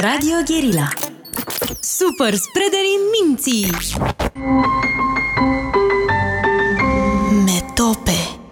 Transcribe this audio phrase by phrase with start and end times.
[0.00, 0.88] Radio Guerilla.
[1.80, 3.66] Super spreaderii minții.
[7.44, 8.10] Metope.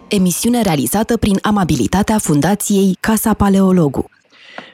[0.09, 4.11] Emisiune realizată prin amabilitatea Fundației Casa Paleologu.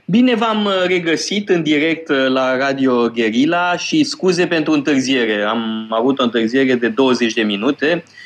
[0.04, 5.42] Bine v-am uh, regăsit în direct uh, la Radio Guerilla și scuze pentru întârziere.
[5.42, 8.19] Am avut o întârziere de 20 de minute, uh,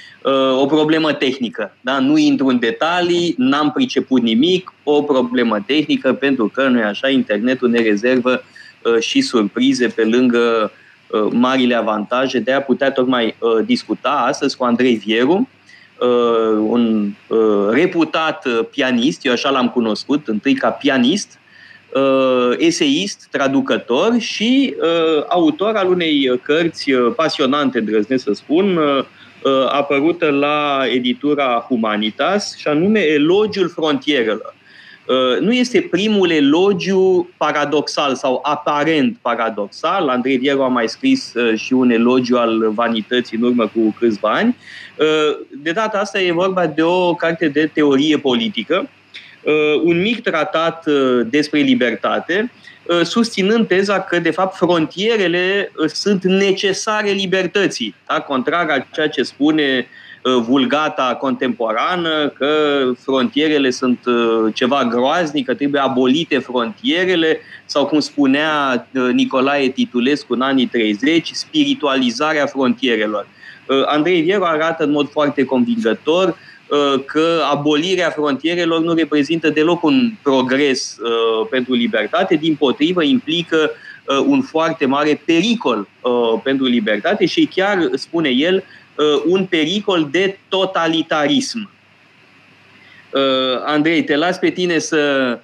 [0.61, 1.75] o problemă tehnică.
[1.81, 1.99] Da?
[1.99, 7.69] Nu intru în detalii, n-am priceput nimic, o problemă tehnică pentru că, nu așa, internetul
[7.69, 8.43] ne rezervă
[9.01, 10.73] și surprize pe lângă
[11.31, 13.35] marile avantaje de a putea tocmai
[13.65, 15.49] discuta astăzi cu Andrei Vieru,
[16.59, 17.13] un
[17.71, 21.39] reputat pianist, eu așa l-am cunoscut, întâi ca pianist,
[21.95, 28.99] uh, eseist, traducător și uh, autor al unei cărți uh, pasionante, drăznesc să spun, uh,
[28.99, 29.04] uh,
[29.68, 34.55] apărută la editura Humanitas, și anume Elogiul Frontierelor.
[35.06, 40.08] Uh, nu este primul elogiu paradoxal sau aparent paradoxal.
[40.08, 44.31] Andrei Vieru a mai scris uh, și un elogiu al vanității în urmă cu câțiva
[44.31, 44.56] ani.
[44.98, 48.89] Uh, de data asta e vorba de o carte de teorie politică
[49.45, 52.64] Uh, un mic tratat uh, despre libertate, uh,
[53.03, 58.21] susținând teza că, de fapt, frontierele sunt necesare libertății, da?
[58.21, 59.87] contrar a ceea ce spune
[60.23, 62.49] vulgata contemporană, că
[63.03, 63.99] frontierele sunt
[64.55, 72.47] ceva groaznic, că trebuie abolite frontierele, sau cum spunea Nicolae Titulescu în anii 30, spiritualizarea
[72.47, 73.27] frontierelor.
[73.87, 76.35] Andrei Vieru arată în mod foarte convingător Uh,
[77.05, 83.70] că abolirea frontierelor nu reprezintă deloc un progres uh, pentru libertate, din potrivă implică
[84.05, 85.89] uh, un foarte mare pericol
[86.42, 88.65] pentru libertate și chiar, spune el,
[89.27, 91.70] un pericol de totalitarism.
[93.65, 95.39] Andrei, te las pe tine să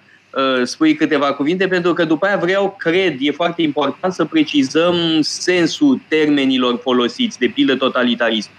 [0.64, 6.00] spui câteva cuvinte, pentru că după aia vreau, cred, e foarte important să precizăm sensul
[6.08, 8.50] termenilor folosiți, de pildă totalitarism.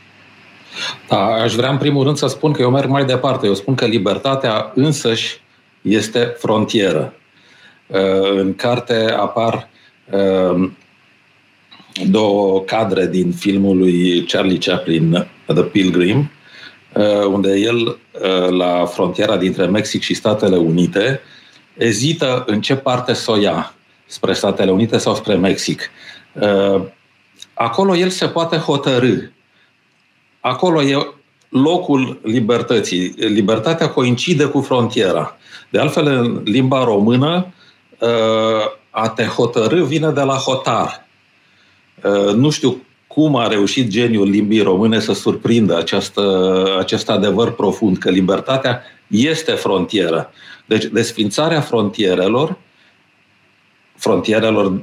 [1.07, 3.47] Da, aș vrea în primul rând să spun că eu merg mai departe.
[3.47, 5.41] Eu spun că libertatea însăși
[5.81, 7.13] este frontieră.
[7.87, 9.69] Uh, în carte apar
[10.11, 10.69] uh,
[12.09, 16.31] două cadre din filmul lui Charlie Chaplin, The Pilgrim,
[16.93, 17.97] uh, unde el,
[18.49, 21.21] la frontiera dintre Mexic și Statele Unite,
[21.77, 23.73] ezită în ce parte să o ia,
[24.05, 25.91] spre Statele Unite sau spre Mexic.
[27.53, 29.15] Acolo el se poate hotărâ
[30.41, 31.07] acolo e
[31.49, 33.13] locul libertății.
[33.17, 35.37] Libertatea coincide cu frontiera.
[35.69, 37.53] De altfel, în limba română,
[37.99, 38.09] uh,
[38.89, 41.07] a te hotărâ vine de la hotar.
[42.03, 47.97] Uh, nu știu cum a reușit geniul limbii române să surprindă această, acest adevăr profund,
[47.97, 50.31] că libertatea este frontieră.
[50.65, 52.57] Deci, desfințarea frontierelor,
[53.95, 54.81] frontierelor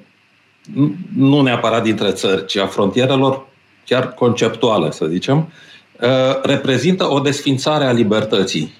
[1.17, 3.48] nu neapărat dintre țări, ci a frontierelor
[3.89, 5.53] chiar conceptuală, să zicem,
[6.01, 8.75] uh, reprezintă o desfințare a libertății.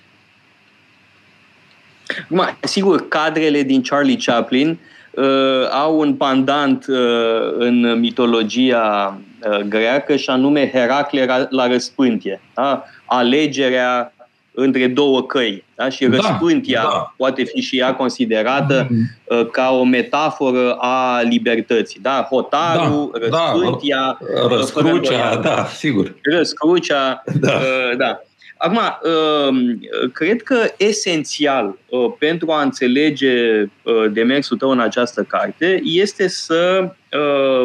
[2.25, 4.79] Acum, sigur, cadrele din Charlie Chaplin
[5.11, 5.25] uh,
[5.71, 6.97] au un pandant uh,
[7.59, 9.19] în mitologia
[9.51, 12.41] uh, greacă și anume Heracle la răspântie.
[12.55, 12.85] Da?
[13.05, 14.13] Alegerea
[14.61, 15.65] între două căi.
[15.75, 15.89] Da?
[15.89, 17.15] Și da, răspântia da.
[17.17, 19.51] poate fi și ea considerată mm-hmm.
[19.51, 22.01] ca o metaforă a libertății.
[22.03, 22.27] Da?
[22.31, 23.53] Hotarul, da, da.
[23.53, 24.19] răspântia...
[24.35, 26.15] Da, răscrucea, da, sigur.
[26.23, 27.53] Răscrucea, da.
[27.53, 28.21] Uh, da.
[28.57, 33.65] Acum, uh, cred că esențial uh, pentru a înțelege
[34.13, 36.93] demersul tău în această carte este să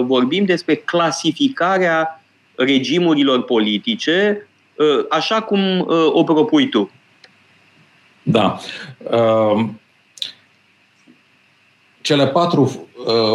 [0.01, 2.23] vorbim despre clasificarea
[2.55, 4.52] regimurilor politice Uh,
[5.09, 6.91] așa cum uh, o propui tu.
[8.23, 8.59] Da.
[9.11, 9.65] Uh,
[12.01, 12.87] cele patru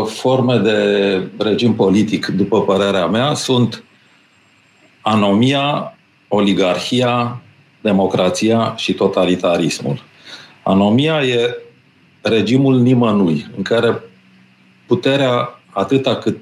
[0.06, 3.84] forme de regim politic, după părerea mea, sunt
[5.00, 5.96] anomia,
[6.28, 7.40] oligarhia,
[7.80, 10.02] democrația și totalitarismul.
[10.62, 11.56] Anomia e
[12.20, 14.02] regimul nimănui, în care
[14.86, 16.38] puterea, atâta cât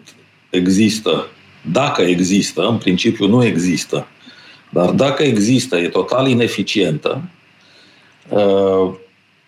[0.51, 1.27] există,
[1.73, 4.07] dacă există, în principiu nu există,
[4.71, 7.23] dar dacă există, e total ineficientă,
[8.29, 8.95] uh,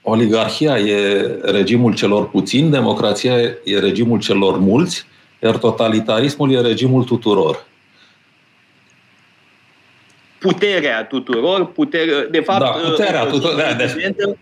[0.02, 5.06] oligarhia e regimul celor puțini, democrația e regimul celor mulți,
[5.42, 7.66] iar totalitarismul e regimul tuturor.
[10.38, 13.56] Puterea tuturor, putere, de fapt, da, puterea tuturor.
[13.56, 14.36] Da, de,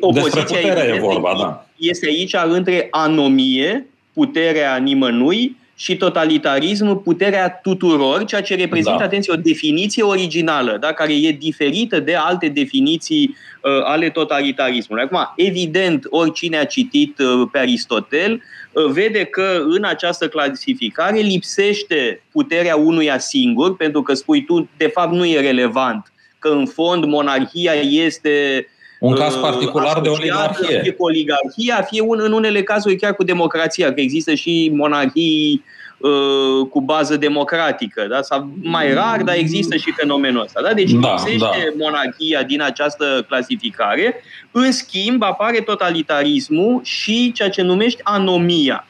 [0.00, 1.66] opoziția putere e vorba, da.
[1.76, 9.04] este aici între anomie, puterea nimănui, și totalitarism puterea tuturor, ceea ce reprezintă, da.
[9.04, 15.04] atenție, o definiție originală, da, care e diferită de alte definiții uh, ale totalitarismului.
[15.04, 18.42] Acum, evident, oricine a citit uh, pe Aristotel
[18.72, 24.86] uh, vede că în această clasificare lipsește puterea unuia singur, pentru că spui tu, de
[24.86, 28.66] fapt, nu e relevant, că în fond monarhia este
[29.00, 30.80] un caz uh, particular de oligarhie.
[30.82, 35.64] Fie cu oligarhia, fie un, în unele cazuri chiar cu democrația, că există și monarhii
[35.98, 38.22] uh, cu bază democratică, da?
[38.22, 40.62] sau mai rar, dar există și fenomenul ăsta.
[40.62, 40.74] Da?
[40.74, 41.84] Deci da, lipsește da.
[41.84, 48.86] monarhia din această clasificare, în schimb apare totalitarismul și ceea ce numești anomia.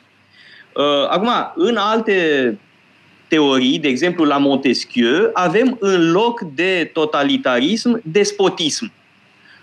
[0.74, 2.58] Uh, acum, în alte
[3.28, 8.92] teorii, de exemplu la Montesquieu, avem în loc de totalitarism despotism.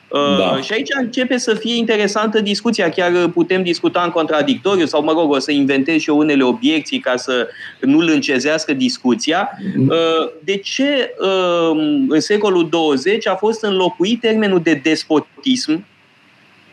[0.10, 0.54] Da.
[0.58, 2.90] Uh, și aici începe să fie interesantă discuția.
[2.90, 7.00] Chiar putem discuta în contradictoriu sau, mă rog, o să inventez și eu unele obiecții
[7.00, 7.48] ca să
[7.80, 9.50] nu lâncezească discuția.
[9.76, 9.88] Mm.
[9.88, 11.70] Uh, de ce uh,
[12.08, 15.86] în secolul 20 a fost înlocuit termenul de despotism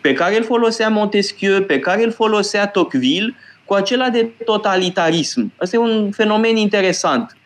[0.01, 3.35] pe care îl folosea Montesquieu, pe care îl folosea Tocqueville,
[3.65, 5.53] cu acela de totalitarism.
[5.57, 7.37] Asta e un fenomen interesant.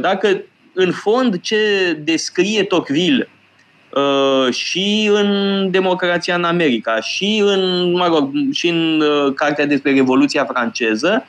[0.00, 0.42] Dacă,
[0.72, 1.56] în fond, ce
[2.04, 3.37] descrie Tocqueville Uh,
[4.50, 10.44] și în Democrația în America, și în, mă rog, și în uh, cartea despre Revoluția
[10.44, 11.24] franceză,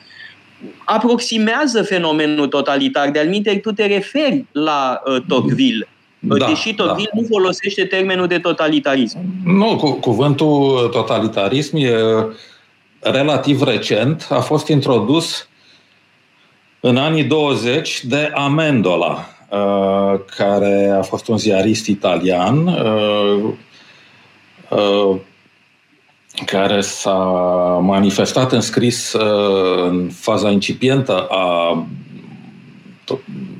[0.84, 3.10] aproximează fenomenul totalitar.
[3.10, 5.88] De-al minte, tu te referi la uh, Tocqueville.
[6.18, 7.20] Da, deși Tocqueville da.
[7.20, 9.18] nu folosește termenul de totalitarism.
[9.44, 11.94] Nu, cu, cuvântul totalitarism e
[13.00, 15.48] relativ recent, a fost introdus
[16.80, 19.29] în anii 20 de Amendola, Uh,
[20.36, 23.52] care a fost un ziarist italian uh,
[24.68, 25.16] uh,
[26.46, 27.18] care s-a
[27.82, 29.16] manifestat în scris
[29.88, 31.84] în faza incipientă a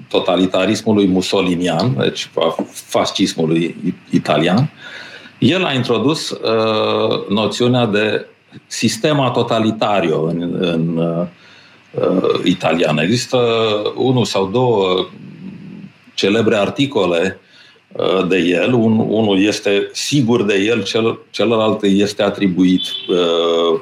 [0.08, 4.70] totalitarismului musolinian, deci a fascismului italian,
[5.38, 8.26] el a introdus uh, noțiunea de
[8.66, 11.26] sistema totalitario în, în uh,
[12.44, 12.98] italian.
[12.98, 13.38] Există
[13.96, 15.06] unul sau două
[16.20, 17.40] celebre articole
[17.92, 18.72] uh, de el.
[18.72, 23.80] Un, unul este sigur de el, cel, celălalt este atribuit, uh,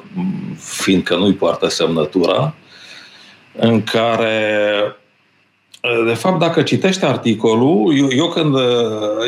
[0.57, 2.53] fiindcă nu-i poartă semnătura,
[3.59, 4.81] în care
[5.83, 8.55] uh, de fapt, dacă citești articolul, eu, eu, când,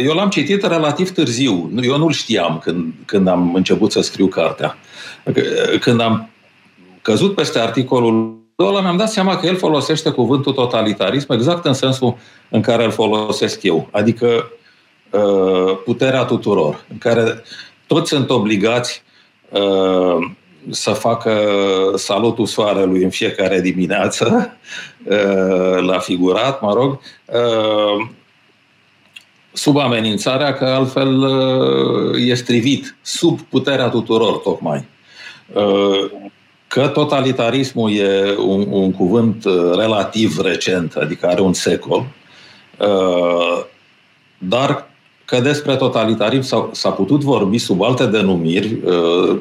[0.03, 1.71] eu l-am citit relativ târziu.
[1.81, 4.77] Eu nu-l știam când, când am început să scriu cartea.
[5.79, 6.29] Când am
[7.01, 12.17] căzut peste articolul ăla, mi-am dat seama că el folosește cuvântul totalitarism exact în sensul
[12.49, 14.51] în care îl folosesc eu, adică
[15.09, 17.43] uh, puterea tuturor, în care
[17.87, 19.03] toți sunt obligați
[19.49, 20.31] uh,
[20.69, 21.33] să facă
[21.95, 24.25] salutul soarelui în fiecare dimineață,
[25.03, 26.99] uh, la figurat, mă rog,
[29.53, 31.23] sub amenințarea că altfel
[32.27, 34.85] e strivit, sub puterea tuturor, tocmai.
[36.71, 39.43] Că totalitarismul e un, un cuvânt
[39.75, 42.05] relativ recent, adică are un secol,
[42.81, 43.63] Uh,
[44.37, 44.89] dar
[45.25, 49.37] că despre totalitarism s-a, s-a putut vorbi sub alte denumiri, uh,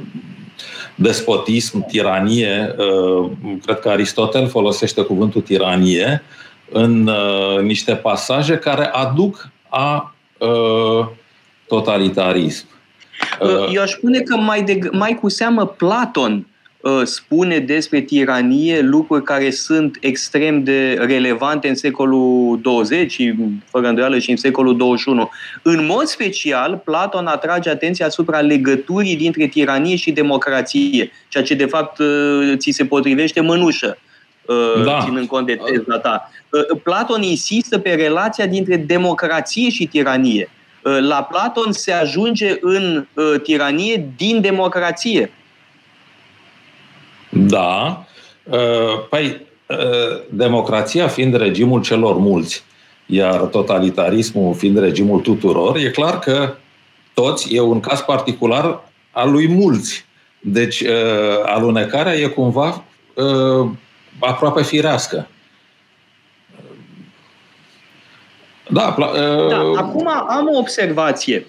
[0.95, 2.75] despotism, tiranie.
[2.79, 3.31] Uh,
[3.65, 6.23] cred că Aristotel folosește cuvântul tiranie
[6.73, 7.11] în
[7.63, 10.15] niște pasaje care aduc a
[11.67, 12.67] totalitarism.
[13.73, 16.50] Eu aș spune că mai, de, mai cu seamă Platon Uh,
[17.05, 23.35] spune despre tiranie lucruri care sunt extrem de relevante în secolul 20 și,
[23.65, 25.31] fără îndoială, și în secolul 21.
[25.63, 31.67] În mod special, Platon atrage atenția asupra legăturii dintre tiranie și democrație, ceea ce, de
[31.67, 33.99] fapt, uh, ți se potrivește mânușă,
[34.47, 35.01] uh, da.
[35.05, 36.31] ținând cont de teza ta.
[36.83, 40.51] Platon insistă pe relația dintre democrație și tiranie.
[40.83, 43.07] La Platon se ajunge în
[43.43, 45.31] tiranie din democrație
[47.31, 48.05] da.
[48.45, 49.77] Uh, păi, uh,
[50.29, 52.63] democrația fiind regimul celor mulți,
[53.07, 56.55] iar totalitarismul fiind regimul tuturor, e clar că
[57.15, 60.05] toți e un caz particular al lui mulți.
[60.41, 60.89] Deci, uh,
[61.45, 62.85] alunecarea e cumva
[64.19, 65.29] aproape firească.
[68.69, 71.47] Da, da, acum am o observație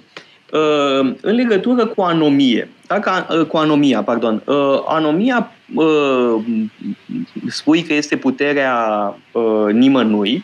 [1.22, 2.70] în legătură cu anomie.
[2.88, 4.44] Dacă, cu anomia, pardon.
[4.86, 6.44] Anomia uh,
[7.48, 8.76] spui că este puterea
[9.32, 10.44] uh, nimănui,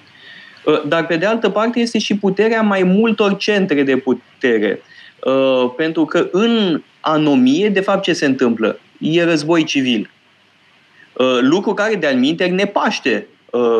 [0.66, 4.82] uh, dar pe de altă parte este și puterea mai multor centre de putere.
[5.26, 8.80] Uh, pentru că în anomie, de fapt, ce se întâmplă?
[9.00, 10.10] E război civil.
[11.42, 12.16] Lucru care de-al
[12.50, 13.28] ne paște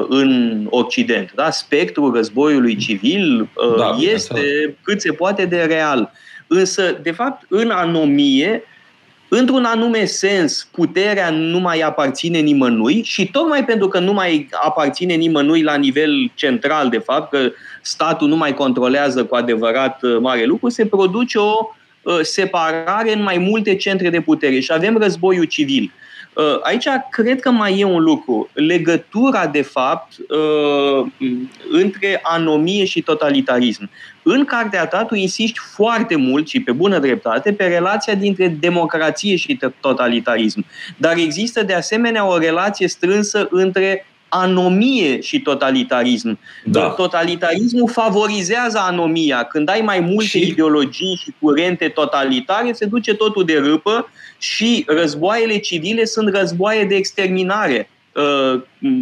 [0.08, 1.32] în Occident.
[1.36, 1.50] Da?
[1.50, 6.12] Spectrul războiului civil da, este cât se poate de real.
[6.48, 8.64] Însă, de fapt, în anomie,
[9.30, 15.14] într-un anume sens, puterea nu mai aparține nimănui și tocmai pentru că nu mai aparține
[15.14, 20.46] nimănui la nivel central, de fapt, că statul nu mai controlează cu adevărat uh, mare
[20.46, 21.70] lucru, se produce o
[22.02, 25.92] uh, separare în mai multe centre de putere și avem războiul civil.
[26.38, 28.50] Uh, aici cred că mai e un lucru.
[28.54, 30.14] Legătura, de fapt,
[31.72, 33.90] între anomie și totalitarism.
[34.24, 39.36] În cartea ta tu insisti foarte mult și pe bună dreptate pe relația dintre democrație
[39.36, 40.66] și totalitarism.
[40.98, 46.40] Dar există de asemenea o relație strânsă între anomie și totalitarism.
[46.66, 46.90] Da.
[46.90, 49.44] Totalitarismul favorizează anomia.
[49.44, 50.48] Când ai mai multe și...
[50.48, 56.96] ideologii și curente totalitare, se duce totul de râpă și războaiele civile sunt războaie de
[56.96, 57.90] exterminare.
[58.14, 58.62] Uh,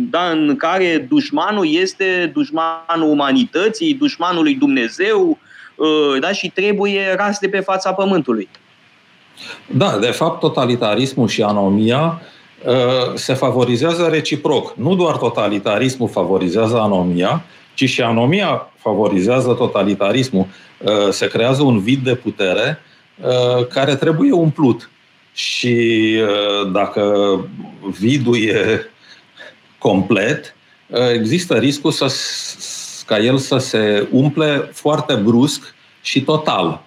[0.10, 5.38] da, în care dușmanul este dușmanul umanității, dușmanul lui Dumnezeu
[5.75, 8.50] uh, da, și trebuie ras de pe fața pământului.
[9.65, 12.34] Da, de fapt, totalitarismul și anomia uh,
[13.15, 14.75] se favorizează reciproc.
[14.75, 17.43] Nu doar totalitarismul favorizează anomia,
[17.74, 20.45] ci și anomia favorizează totalitarismul.
[21.09, 22.79] Se creează un vid de putere
[23.69, 24.89] care trebuie umplut.
[25.33, 26.15] Și
[26.71, 27.39] dacă
[28.00, 28.89] vidul e
[29.77, 30.55] complet,
[31.13, 32.13] există riscul să,
[33.05, 36.81] ca el să se umple foarte brusc și total,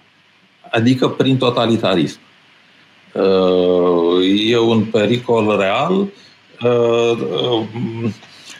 [0.71, 2.19] adică prin totalitarism.
[4.47, 6.07] E un pericol real.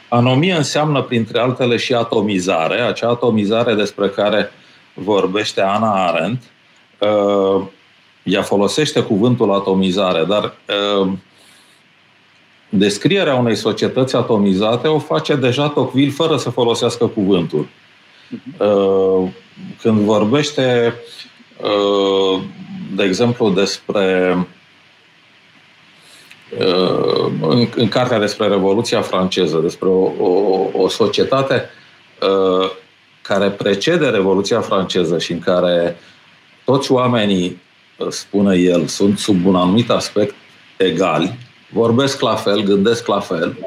[0.09, 4.51] Anomie înseamnă, printre altele, și atomizare, acea atomizare despre care
[4.93, 6.43] vorbește Ana Arendt.
[8.23, 10.53] Ea folosește cuvântul atomizare, dar
[12.69, 17.67] descrierea unei societăți atomizate o face deja Tocqueville fără să folosească cuvântul.
[18.29, 19.33] Mhm.
[19.81, 21.19] Când vorbește, uh,
[22.95, 24.37] de exemplu, despre
[26.57, 31.69] uh, în, în cartea despre Revoluția franceză, despre o, o, o societate
[32.21, 32.69] uh,
[33.21, 35.97] care precede Revoluția franceză și în care
[36.65, 37.61] toți oamenii,
[38.09, 40.35] spune el, sunt sub un anumit aspect
[40.77, 41.37] egali,
[41.69, 43.57] vorbesc la fel, gândesc la fel,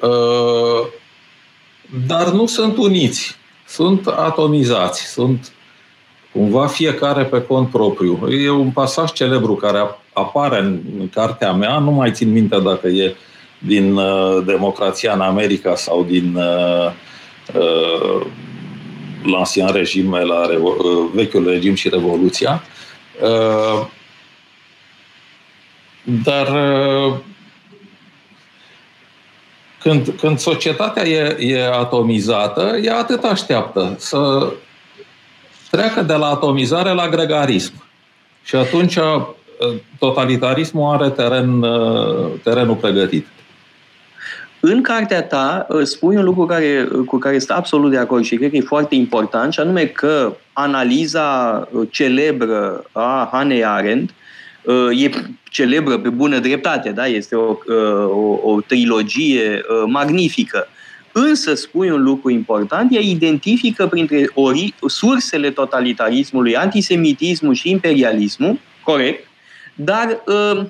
[0.00, 0.86] uh,
[2.06, 5.52] dar nu sunt uniți, sunt atomizați, sunt
[6.32, 8.28] cumva fiecare pe cont propriu.
[8.30, 9.78] E un pasaj celebru care
[10.12, 13.14] apare în cartea mea, nu mai țin minte dacă e
[13.58, 16.92] din uh, Democrația în America sau din uh,
[17.54, 18.26] uh,
[19.22, 22.62] l'ancien regim, la revo- uh, vechiul regim și Revoluția.
[23.22, 23.86] Uh,
[26.04, 27.14] dar uh,
[29.82, 34.52] când, când societatea e, e atomizată, ea atât așteaptă să
[35.76, 37.72] treacă de la atomizare la gregarism.
[38.42, 39.26] Și atunci uh,
[39.98, 43.26] totalitarismul are teren, uh, terenul pregătit.
[44.60, 48.50] În cartea ta spui un lucru care, cu care sunt absolut de acord și cred
[48.50, 54.10] că e foarte important, și anume că analiza celebră a Hannah Arendt
[54.92, 55.10] e
[55.50, 57.06] celebră pe bună dreptate, da?
[57.06, 60.68] este o, uh, o, o trilogie uh, magnifică.
[61.12, 69.28] Însă, spui un lucru important, ea identifică printre ori, sursele totalitarismului, antisemitismul și imperialismul, corect,
[69.74, 70.64] dar uh,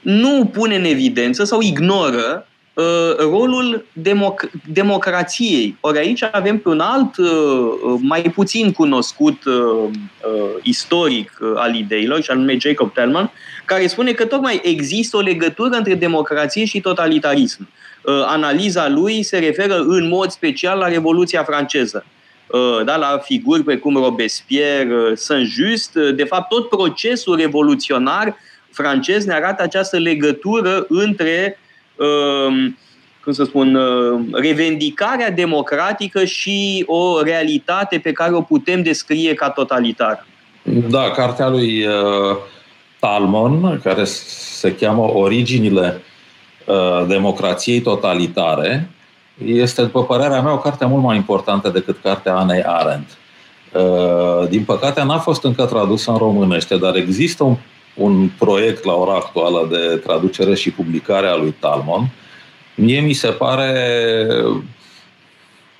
[0.00, 2.48] nu pune în evidență sau ignoră
[2.78, 5.76] Uh, rolul democ- democrației.
[5.80, 7.28] Ori aici avem pe un alt, uh,
[8.00, 9.90] mai puțin cunoscut uh,
[10.62, 13.30] istoric al ideilor, și anume Jacob Tellman,
[13.64, 17.68] care spune că tocmai există o legătură între democrație și totalitarism.
[18.26, 22.04] Analiza lui se referă în mod special la Revoluția franceză.
[22.84, 28.36] Da, la figuri precum Robespierre, Saint-Just, de fapt tot procesul revoluționar
[28.70, 31.58] francez ne arată această legătură între
[31.98, 32.78] Um,
[33.24, 39.50] cum să spun, uh, revendicarea democratică și o realitate pe care o putem descrie ca
[39.50, 40.26] totalitară.
[40.88, 42.36] Da, cartea lui uh,
[42.98, 46.07] Talmon, care se cheamă Originile uh,
[47.06, 48.90] democrației totalitare,
[49.44, 53.10] este, după părerea mea, o carte mult mai importantă decât cartea Anei Arendt.
[54.48, 57.56] Din păcate, n-a fost încă tradusă în românește, dar există un
[57.98, 62.10] un proiect la ora actuală de traducere și publicare a lui Talmon.
[62.74, 63.72] Mie mi se pare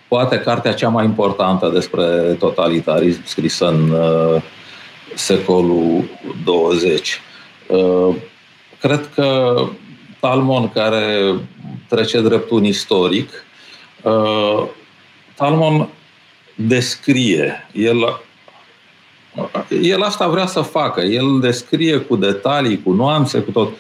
[0.09, 2.05] poate cartea cea mai importantă despre
[2.39, 4.43] totalitarism scrisă în uh,
[5.15, 6.05] secolul
[6.45, 7.21] 20.
[7.67, 8.15] Uh,
[8.81, 9.57] cred că
[10.21, 11.35] Talmon care
[11.89, 13.31] trece drept un istoric.
[14.03, 14.65] Uh,
[15.35, 15.89] Talmon
[16.55, 18.21] descrie, el,
[19.83, 23.73] el asta vrea să facă, el descrie cu detalii, cu nuanțe, cu tot.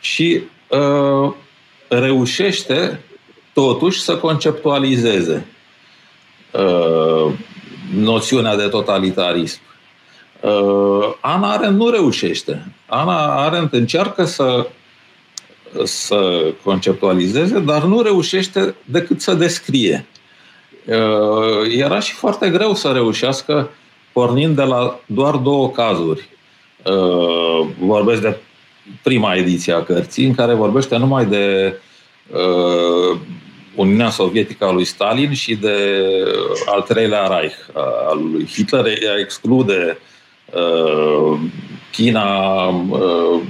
[0.00, 1.32] Și uh,
[1.88, 3.00] reușește
[3.52, 5.46] totuși să conceptualizeze
[6.50, 7.32] uh,
[7.94, 9.60] noțiunea de totalitarism.
[10.40, 12.72] Uh, Ana Arendt nu reușește.
[12.86, 14.66] Ana Arendt încearcă să,
[15.84, 20.06] să conceptualizeze, dar nu reușește decât să descrie.
[20.84, 23.70] Uh, era și foarte greu să reușească
[24.12, 26.28] pornind de la doar două cazuri.
[26.84, 28.36] Uh, vorbesc de
[29.02, 31.74] prima ediție a cărții, în care vorbește numai de
[33.74, 35.76] Uniunea Sovietică a lui Stalin și de
[36.66, 37.56] al treilea Reich
[38.08, 38.86] al lui Hitler.
[38.86, 39.98] Ea exclude
[40.54, 41.38] Uh,
[41.90, 43.40] China, uh,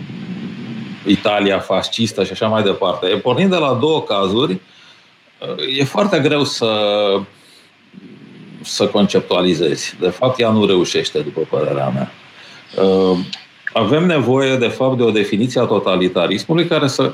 [1.06, 3.06] Italia fascistă și așa mai departe.
[3.06, 6.72] Pornind de la două cazuri, uh, e foarte greu să,
[8.62, 9.96] să conceptualizezi.
[10.00, 12.10] De fapt, ea nu reușește, după părerea mea.
[13.72, 17.12] Avem nevoie, de fapt, de o definiție a totalitarismului care să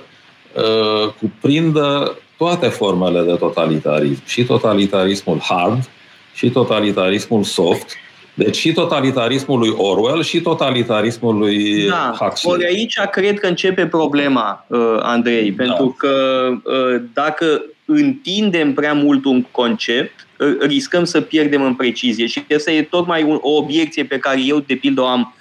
[1.21, 4.23] cuprindă toate formele de totalitarism.
[4.25, 5.89] Și totalitarismul hard,
[6.35, 7.97] și totalitarismul soft,
[8.35, 12.15] deci și totalitarismul lui Orwell și totalitarismul lui da.
[12.19, 12.53] Huxley.
[12.53, 15.62] Ori aici cred că începe problema, uh, Andrei, da.
[15.62, 22.27] pentru că uh, dacă întindem prea mult un concept, uh, riscăm să pierdem în precizie.
[22.27, 25.35] Și asta e tocmai o obiecție pe care eu, de pildă, o am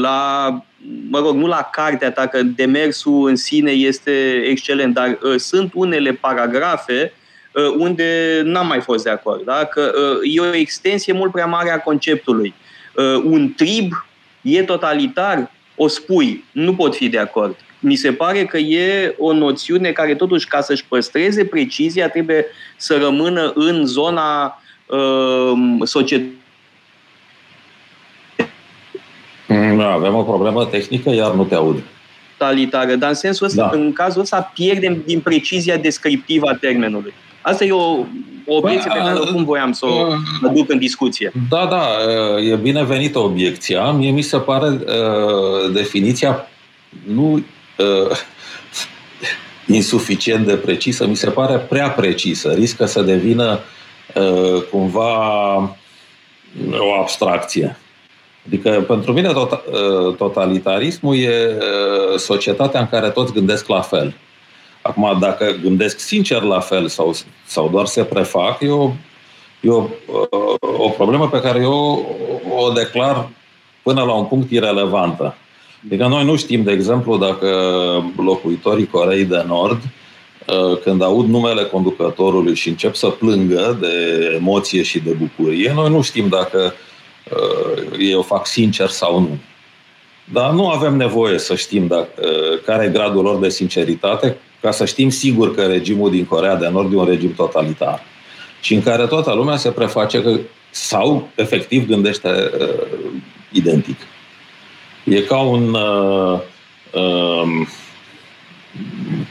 [0.00, 0.48] la,
[1.10, 6.12] mă rog, nu la cartea ta, că demersul în sine este excelent, dar sunt unele
[6.12, 7.25] paragrafe uh, Uh,
[7.78, 9.44] unde n-am mai fost de acord.
[9.44, 9.64] Da?
[9.64, 12.54] Că uh, e o extensie mult prea mare a conceptului.
[12.94, 13.92] Uh, un trib
[14.40, 17.56] e totalitar, o spui, nu pot fi de acord.
[17.78, 22.46] Mi se pare că e o noțiune care totuși, ca să-și păstreze precizia, trebuie
[22.76, 26.44] să rămână în zona uh, societății.
[29.76, 31.82] Da, avem o problemă tehnică, iar nu te aud.
[32.38, 33.78] Totalitară, dar în sensul ăsta, da.
[33.78, 37.12] în cazul ăsta, pierdem din precizia descriptivă a termenului.
[37.46, 38.04] Asta e o,
[38.46, 40.12] o obiecție pe care oricum voiam să o
[40.48, 41.32] aduc în discuție.
[41.48, 41.86] Da, da,
[42.40, 43.90] e binevenită obiecția.
[43.90, 46.48] Mie mi se pare uh, definiția
[47.04, 48.16] nu uh,
[49.78, 52.52] insuficient de precisă, mi se pare prea precisă.
[52.52, 53.58] Riscă să devină
[54.14, 55.56] uh, cumva
[56.78, 57.76] o abstracție.
[58.46, 59.62] Adică, pentru mine, tot,
[60.16, 61.58] totalitarismul e
[62.16, 64.14] societatea în care toți gândesc la fel.
[64.86, 67.14] Acum, dacă gândesc sincer la fel sau,
[67.46, 68.90] sau doar se prefac, e, o,
[69.60, 69.88] e o,
[70.78, 72.06] o problemă pe care eu
[72.58, 73.28] o declar
[73.82, 75.34] până la un punct irelevantă.
[75.86, 77.48] Adică noi nu știm, de exemplu, dacă
[78.16, 83.86] locuitorii Coreei de Nord, uh, când aud numele conducătorului și încep să plângă de
[84.34, 86.74] emoție și de bucurie, noi nu știm dacă
[87.30, 89.38] uh, ei o fac sincer sau nu.
[90.32, 94.70] Dar nu avem nevoie să știm dacă, uh, care e gradul lor de sinceritate, ca
[94.70, 98.02] să știm sigur că regimul din Corea de Nord e un regim totalitar
[98.60, 100.38] și în care toată lumea se preface că
[100.70, 102.28] sau efectiv gândește
[102.60, 103.10] uh,
[103.52, 103.96] identic.
[105.04, 106.40] E ca un uh,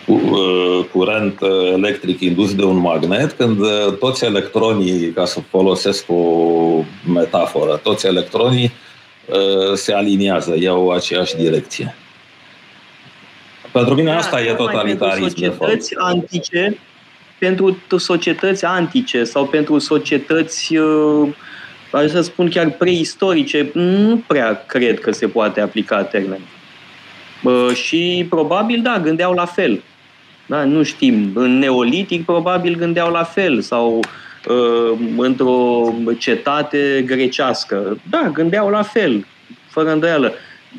[0.06, 1.40] uh, curent
[1.74, 6.24] electric indus de un magnet, când uh, toți electronii, ca să folosesc o
[7.14, 8.72] metaforă, toți electronii
[9.26, 11.96] uh, se aliniază, iau aceeași direcție.
[13.76, 15.40] Pentru mine da, asta e totalitarism.
[15.40, 16.78] Pentru societăți antice,
[17.40, 21.30] pentru societăți antice sau pentru societăți, uh,
[21.92, 26.48] aș să spun chiar preistorice, nu prea cred că se poate aplica termenul.
[27.74, 29.84] Și probabil, da, gândeau la fel.
[30.46, 31.32] Da, nu știm.
[31.34, 34.00] În neolitic probabil gândeau la fel sau
[34.48, 37.98] uh, într-o cetate grecească.
[38.10, 39.26] Da, gândeau la fel,
[39.68, 40.34] fără îndoială.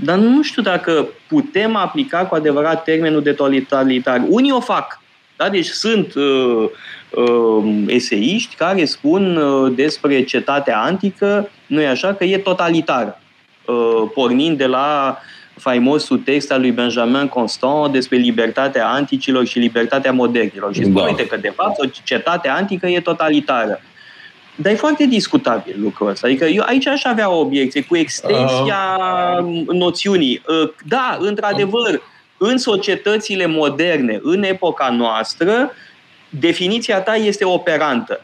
[0.04, 4.24] Dar nu știu dacă putem aplica cu adevărat termenul de totalitar.
[4.28, 5.00] Unii o fac.
[5.36, 5.48] Da?
[5.48, 6.68] Deci sunt uh,
[7.10, 13.20] uh, eseiști care spun uh, despre cetatea antică, nu e așa, că e totalitară.
[13.64, 15.18] Uh, pornind de la
[15.54, 20.74] faimosul text al lui Benjamin Constant despre libertatea anticilor și libertatea modernilor.
[20.74, 21.22] Și spune da.
[21.22, 23.80] că, de fapt, o cetate antică e totalitară.
[24.56, 26.26] Dar e foarte discutabil lucrul ăsta.
[26.26, 28.98] Adică eu aici aș avea o obiecție cu extensia
[29.42, 29.66] uh.
[29.66, 30.42] noțiunii.
[30.48, 32.02] Uh, da, într-adevăr,
[32.36, 35.72] în societățile moderne, în epoca noastră,
[36.28, 38.20] definiția ta este operantă.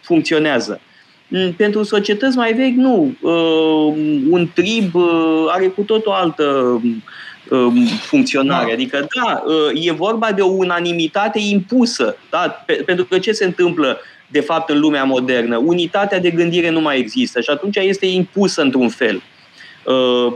[0.00, 0.80] Funcționează.
[1.28, 3.14] Mm, pentru societăți mai vechi, nu.
[3.20, 3.94] Uh,
[4.30, 4.94] un trib
[5.48, 6.44] are cu tot o altă
[7.50, 8.66] um, funcționare.
[8.66, 8.72] Da.
[8.72, 9.42] Adică, da,
[9.74, 12.16] e vorba de o unanimitate impusă.
[12.30, 12.64] Da?
[12.84, 15.56] Pentru că ce se întâmplă, de fapt, în lumea modernă?
[15.56, 19.22] Unitatea de gândire nu mai există și atunci este impusă într-un fel.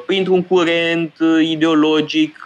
[0.06, 2.42] Printr-un curent ideologic,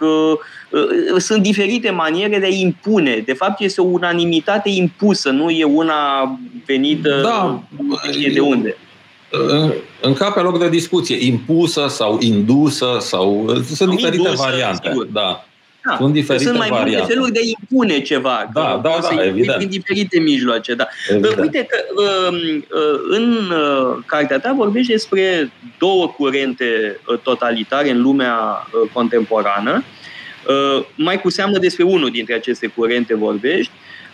[1.17, 3.23] sunt diferite maniere de a impune.
[3.25, 5.95] De fapt, este o unanimitate impusă, nu e una
[6.65, 7.63] venită da,
[8.33, 8.75] de unde
[10.01, 14.87] în cap loc de discuție, impusă sau indusă sau sunt diferite indusă, variante.
[14.89, 15.05] Sigur.
[15.05, 15.45] Da.
[15.89, 15.95] Da.
[15.95, 16.97] Sunt diferite Sunt mai variante.
[16.97, 18.49] multe feluri de a impune ceva.
[18.53, 19.57] Da, da, da, evident.
[19.57, 20.87] Prin diferite mijloace, da.
[21.09, 21.39] Evident.
[21.39, 28.01] Uite că um, uh, în uh, cartea ta vorbești despre două curente uh, totalitare în
[28.01, 29.83] lumea contemporană.
[30.95, 33.71] Mai cu seamă despre unul dintre aceste curente vorbești,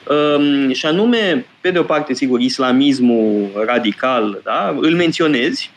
[0.08, 4.76] Um, și anume, pe de o parte, sigur, islamismul radical, da?
[4.80, 5.72] îl menționezi,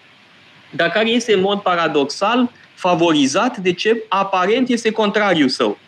[0.70, 5.78] dar care este în mod paradoxal favorizat de ce aparent este contrariul său.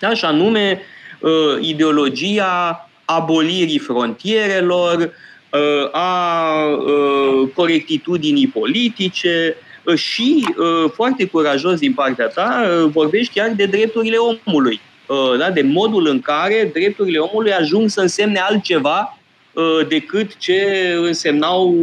[0.00, 0.14] Da?
[0.14, 0.82] Și anume,
[1.18, 5.12] uh, ideologia abolirii frontierelor,
[5.50, 13.38] uh, a uh, corectitudinii politice uh, și, uh, foarte curajos din partea ta, uh, vorbești
[13.38, 14.80] chiar de drepturile omului.
[15.06, 19.18] Uh, da, de modul în care drepturile omului ajung să însemne altceva
[19.52, 21.74] uh, decât ce însemnau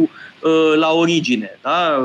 [0.42, 1.58] uh, la origine.
[1.62, 2.02] Da?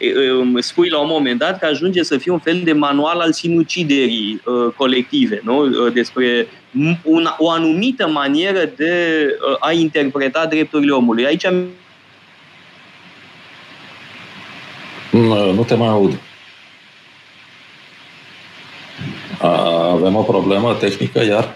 [0.00, 3.20] Um, um, spui la un moment dat că ajunge să fie un fel de manual
[3.20, 4.42] al sinuciderii
[4.76, 5.68] colective, nu?
[5.88, 6.46] despre
[7.02, 9.26] una, o anumită manieră de
[9.58, 11.26] a interpreta drepturile omului.
[11.26, 11.46] Aici
[15.10, 16.18] nu, nu te mai aud.
[19.92, 21.54] Avem o problemă tehnică iar?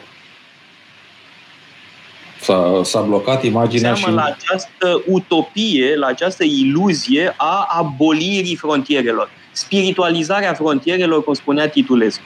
[2.51, 4.11] S-a, s-a blocat imaginea și...
[4.11, 9.31] la această utopie, la această iluzie a abolirii frontierelor.
[9.53, 12.23] Spiritualizarea frontierelor, cum spunea Titulescu.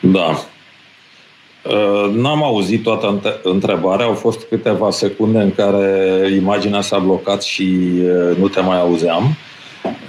[0.00, 0.44] Da.
[1.66, 7.90] Ă, n-am auzit toată întrebarea, au fost câteva secunde în care imaginea s-a blocat și
[8.08, 9.36] ă, nu te mai auzeam.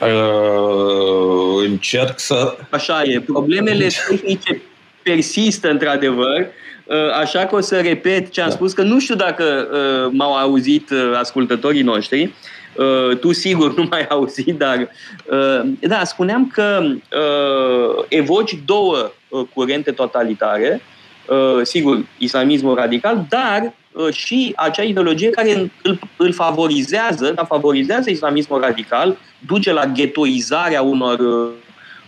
[0.02, 0.10] Ă,
[1.66, 2.58] încerc să...
[2.70, 4.62] Așa e, problemele tehnice
[5.06, 6.48] persistă într-adevăr,
[6.86, 8.54] uh, așa că o să repet ce am da.
[8.54, 12.34] spus, că nu știu dacă uh, m-au auzit uh, ascultătorii noștri,
[13.20, 14.90] tu sigur nu m-ai auzit, dar
[15.80, 16.84] da, spuneam că
[18.08, 19.12] evoci două
[19.54, 20.82] curente totalitare,
[21.64, 23.74] sigur, islamismul radical, dar
[24.12, 31.20] și acea ideologie care îl, îl favorizează, da, favorizează islamismul radical, duce la ghetoizarea unor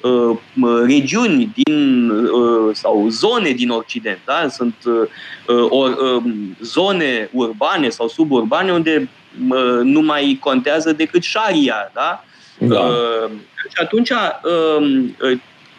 [0.02, 0.38] Uh,
[0.86, 4.20] regiuni din, uh, sau zone din Occident.
[4.26, 4.48] Da?
[4.50, 6.22] Sunt uh, or,
[6.62, 9.10] zone urbane sau suburbane unde
[9.84, 11.92] nu mai contează decât șaria.
[11.94, 12.24] Da?
[12.58, 12.90] Da.
[13.70, 15.16] Și atunci, um,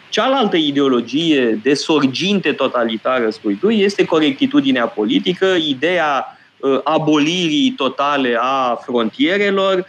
[0.09, 6.37] cealaltă ideologie de sorginte totalitară, spui tu, este corectitudinea politică, ideea
[6.83, 9.85] abolirii totale a frontierelor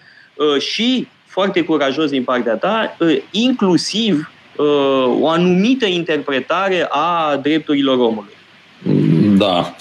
[0.59, 4.65] și foarte curajos din partea ta, ă, inclusiv ă,
[5.21, 8.35] o anumită interpretare a drepturilor omului.
[9.37, 9.75] Da.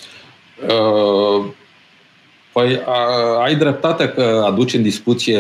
[0.70, 1.46] Ă,
[2.52, 2.80] păi
[3.44, 5.40] ai dreptate că aduci în discuție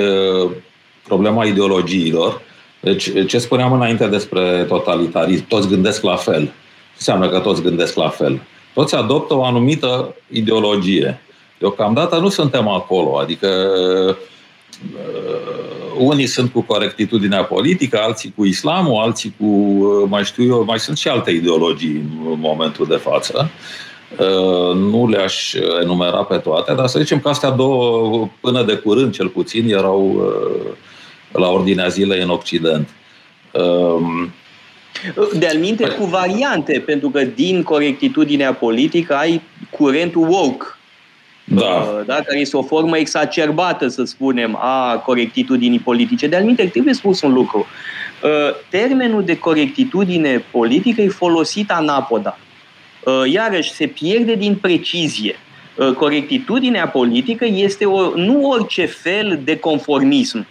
[1.03, 2.41] problema ideologiilor.
[2.79, 6.51] Deci, ce spuneam înainte despre totalitarism, toți gândesc la fel.
[6.95, 8.41] Înseamnă că toți gândesc la fel.
[8.73, 11.21] Toți adoptă o anumită ideologie.
[11.57, 13.17] Deocamdată nu suntem acolo.
[13.17, 13.47] Adică
[15.99, 19.45] unii sunt cu corectitudinea politică, alții cu islamul, alții cu,
[20.09, 21.95] mai știu eu, mai sunt și alte ideologii
[22.29, 23.49] în momentul de față.
[24.17, 29.13] Uh, nu le-aș enumera pe toate, dar să zicem că astea două, până de curând
[29.13, 30.71] cel puțin, erau uh,
[31.31, 32.89] la ordinea zilei în Occident.
[33.51, 34.31] Um,
[35.33, 40.65] de alminte, cu variante, pentru că din corectitudinea politică ai curentul woke,
[41.49, 41.65] da.
[41.65, 46.27] Uh, da, care este o formă exacerbată, să spunem, a corectitudinii politice.
[46.27, 47.67] De alminte, trebuie spus un lucru.
[48.23, 48.29] Uh,
[48.69, 52.37] termenul de corectitudine politică e folosit anapoda.
[53.03, 55.35] Uh, iarăși, se pierde din precizie.
[55.95, 60.47] Corectitudinea politică este o, nu orice fel de conformism.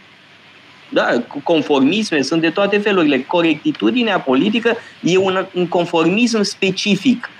[0.88, 3.22] Da, conformisme sunt de toate felurile.
[3.22, 7.30] Corectitudinea politică e un, un conformism specific,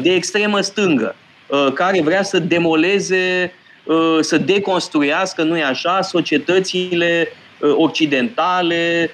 [0.00, 1.25] de extremă stângă Uh,
[1.74, 3.52] care vrea să demoleze,
[3.84, 7.28] uh, să deconstruiască, nu-i așa, societățile
[7.60, 9.10] uh, occidentale,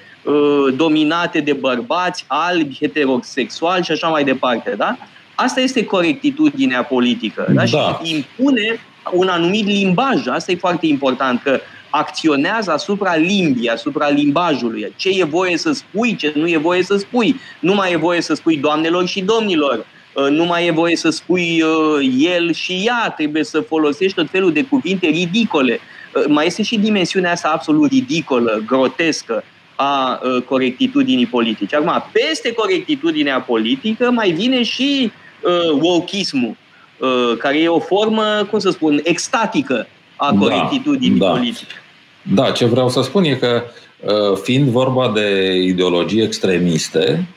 [0.75, 4.73] dominate de bărbați, albi, heterosexuali și așa mai departe.
[4.77, 4.97] Da?
[5.35, 7.45] Asta este corectitudinea politică.
[7.49, 7.63] Da?
[7.71, 7.99] da.
[8.03, 8.79] Și impune
[9.11, 10.27] un anumit limbaj.
[10.27, 14.93] Asta e foarte important, că acționează asupra limbii, asupra limbajului.
[14.95, 17.39] Ce e voie să spui, ce nu e voie să spui.
[17.59, 19.85] Nu mai e voie să spui doamnelor și domnilor.
[20.13, 24.29] Uh, nu mai e voie să spui uh, el și ea, trebuie să folosești tot
[24.29, 25.79] felul de cuvinte ridicole.
[26.15, 29.43] Uh, mai este și dimensiunea asta absolut ridicolă, grotescă
[29.75, 31.75] a corectitudinii politice.
[31.75, 36.55] Acum, peste corectitudinea politică mai vine și uh, wokismul,
[36.97, 41.31] uh, care e o formă, cum să spun, extatică a da, corectitudinii da, da.
[41.31, 41.75] politice.
[42.21, 43.63] Da, ce vreau să spun e că,
[43.99, 47.27] uh, fiind vorba de ideologii extremiste,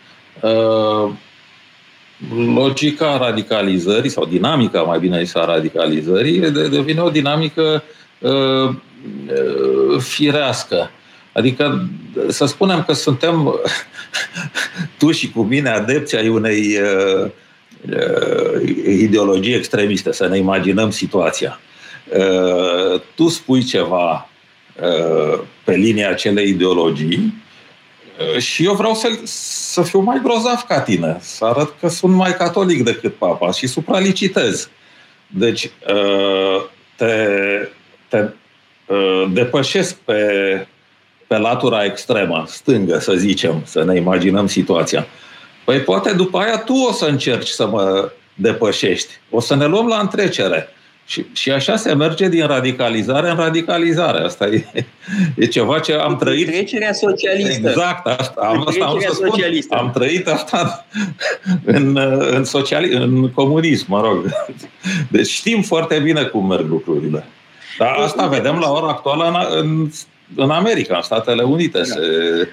[0.41, 1.11] uh,
[2.55, 7.83] logica radicalizării sau dinamica, mai bine zis, a radicalizării devine o dinamică
[8.19, 8.75] uh,
[9.99, 10.91] firească.
[11.33, 11.89] Adică
[12.29, 13.61] să spunem că suntem
[14.99, 17.31] tu și cu mine adepți ai unei uh,
[18.87, 21.61] ideologii extremiste, să ne imaginăm situația.
[22.19, 24.29] Uh, tu spui ceva
[24.83, 27.46] uh, pe linia acelei ideologii uh,
[28.39, 32.37] și eu vreau să, să fiu mai grozav ca tine, să arăt că sunt mai
[32.37, 34.69] catolic decât papa și supralicitez.
[35.27, 35.71] Deci
[36.97, 37.07] te,
[38.09, 38.25] te
[39.33, 40.23] depășesc pe,
[41.27, 45.07] pe latura extremă, stângă, să zicem, să ne imaginăm situația.
[45.65, 49.13] Păi poate după aia tu o să încerci să mă depășești.
[49.31, 50.69] O să ne luăm la întrecere.
[51.07, 54.25] Și, și așa se merge din radicalizare în radicalizare.
[54.25, 54.65] Asta e,
[55.35, 56.47] e ceva ce am trăit.
[56.47, 57.69] Trecerea socialistă.
[57.69, 59.79] Exact, asta am, asta am să spun.
[59.79, 60.87] Am trăit asta
[61.65, 61.97] în,
[62.31, 64.25] în, sociali, în comunism, mă rog.
[65.11, 67.27] Deci știm foarte bine cum merg lucrurile.
[67.79, 69.91] Dar asta vedem la ora actuală în, în
[70.35, 71.79] în America, în Statele Unite.
[71.79, 71.85] Da.
[71.85, 72.01] Se...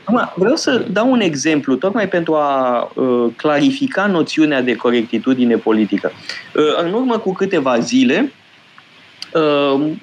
[0.04, 6.12] Acum, vreau să dau un exemplu, tocmai pentru a uh, clarifica noțiunea de corectitudine politică.
[6.56, 8.43] Uh, în urmă cu câteva zile, Uh,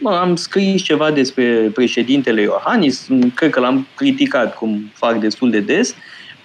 [0.04, 5.94] am scris ceva despre președintele Iohannis, cred că l-am criticat, cum fac destul de des,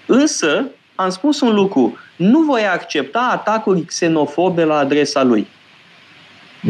[0.06, 5.48] însă am spus un lucru, nu voi accepta atacuri xenofobe la adresa lui.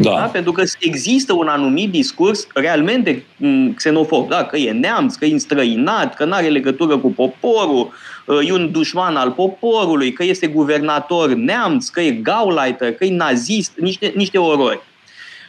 [0.01, 0.11] Da.
[0.11, 0.21] Da?
[0.21, 3.25] Pentru că există un anumit discurs realmente
[3.75, 4.43] xenofob, da?
[4.43, 7.93] că e neamț, că e înstrăinat, că nu are legătură cu poporul,
[8.25, 13.15] uh, e un dușman al poporului, că este guvernator neamț, că e gauleiter, că e
[13.15, 14.81] nazist, niște, niște orori.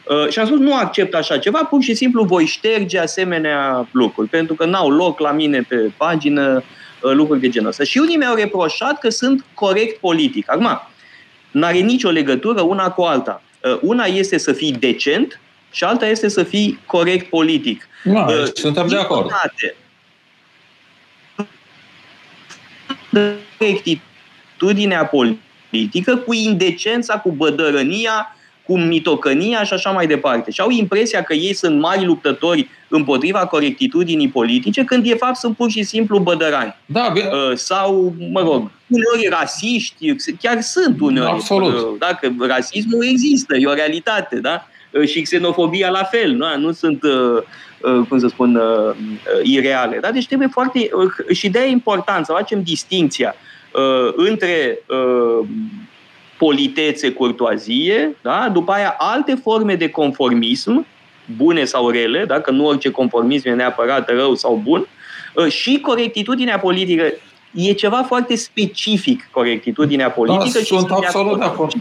[0.09, 4.29] Uh, și am spus, nu accept așa ceva, pur și simplu voi șterge asemenea lucruri,
[4.29, 6.63] pentru că n-au loc la mine pe pagină
[7.01, 7.83] uh, lucruri de genul ăsta.
[7.83, 10.51] Și unii mi-au reproșat că sunt corect politic.
[10.51, 10.81] Acum,
[11.51, 13.41] n-are nicio legătură una cu alta.
[13.63, 15.39] Uh, una este să fii decent
[15.71, 17.87] și alta este să fii corect politic.
[18.03, 19.31] Da, uh, suntem de acord.
[23.57, 28.36] Corectitudinea politică cu indecența, cu bădărănia,
[28.67, 30.51] cu mitocănia și așa mai departe.
[30.51, 35.55] Și au impresia că ei sunt mari luptători împotriva corectitudinii politice, când de fapt sunt
[35.55, 36.75] pur și simplu bădărani.
[36.85, 37.27] Da, bine.
[37.27, 41.29] Uh, sau, mă rog, uneori rasiști, chiar sunt uneori.
[41.29, 41.73] Absolut.
[41.73, 44.67] Uh, dacă rasismul există, e o realitate, da?
[44.91, 46.55] Uh, și xenofobia la fel, da?
[46.55, 47.03] nu sunt,
[48.09, 48.61] cum să spun,
[49.43, 49.97] ireale.
[50.01, 50.11] Da?
[50.11, 50.89] Deci trebuie foarte...
[51.31, 53.35] Și de-aia e important să facem distinția
[54.15, 54.79] între
[56.37, 58.49] politețe, curtoazie, da?
[58.53, 60.85] după aia alte forme de conformism,
[61.37, 62.41] bune sau rele, da?
[62.41, 64.87] că nu orice conformism e neapărat rău sau bun,
[65.37, 67.03] ă, și corectitudinea politică.
[67.53, 70.49] E ceva foarte specific, corectitudinea politică.
[70.53, 71.73] Da, și sunt absolut de acord.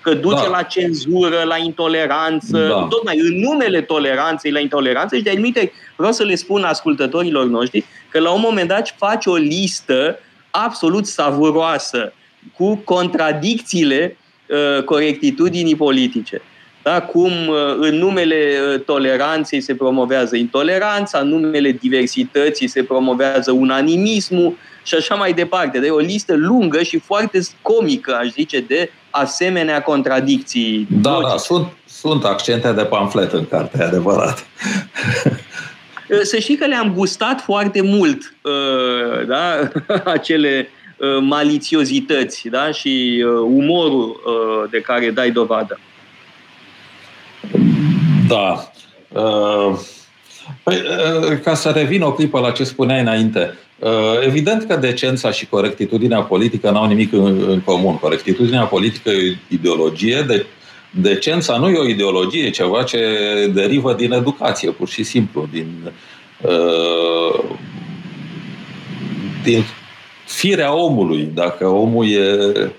[0.00, 0.48] Că duce da.
[0.48, 2.86] la cenzură, la intoleranță, da.
[2.90, 7.44] tot mai în numele toleranței, la intoleranță și de admite, vreau să le spun ascultătorilor
[7.46, 10.18] noștri că la un moment dat faci o listă
[10.50, 12.12] absolut savuroasă
[12.56, 16.42] cu contradicțiile uh, corectitudinii politice.
[16.82, 17.00] Da?
[17.00, 18.36] Cum uh, în numele
[18.74, 25.78] uh, toleranței se promovează intoleranța, în numele diversității se promovează unanimismul și așa mai departe.
[25.78, 30.86] Dar e o listă lungă și foarte comică, aș zice, de asemenea contradicții.
[30.90, 31.30] Da, logice.
[31.30, 34.46] da, sunt, sunt accente de pamflet în carte, adevărat.
[36.22, 38.34] Să știi că le-am gustat foarte mult,
[39.26, 39.70] da?
[40.12, 40.81] acele Uh,
[41.20, 42.70] malițiozități da?
[42.70, 45.78] și uh, umorul uh, de care dai dovadă.
[48.28, 48.72] Da.
[50.62, 50.76] Păi,
[51.42, 53.58] ca să revin o clipă la ce spuneai înainte,
[54.24, 57.98] evident că decența și corectitudinea politică n-au nimic în, comun.
[57.98, 60.46] Corectitudinea politică e o ideologie, de,
[60.90, 62.98] decența nu e o ideologie, e ceva ce
[63.54, 65.92] derivă din educație, pur și simplu, din,
[69.42, 69.64] din
[70.24, 71.30] firea omului.
[71.34, 72.72] Dacă omul e,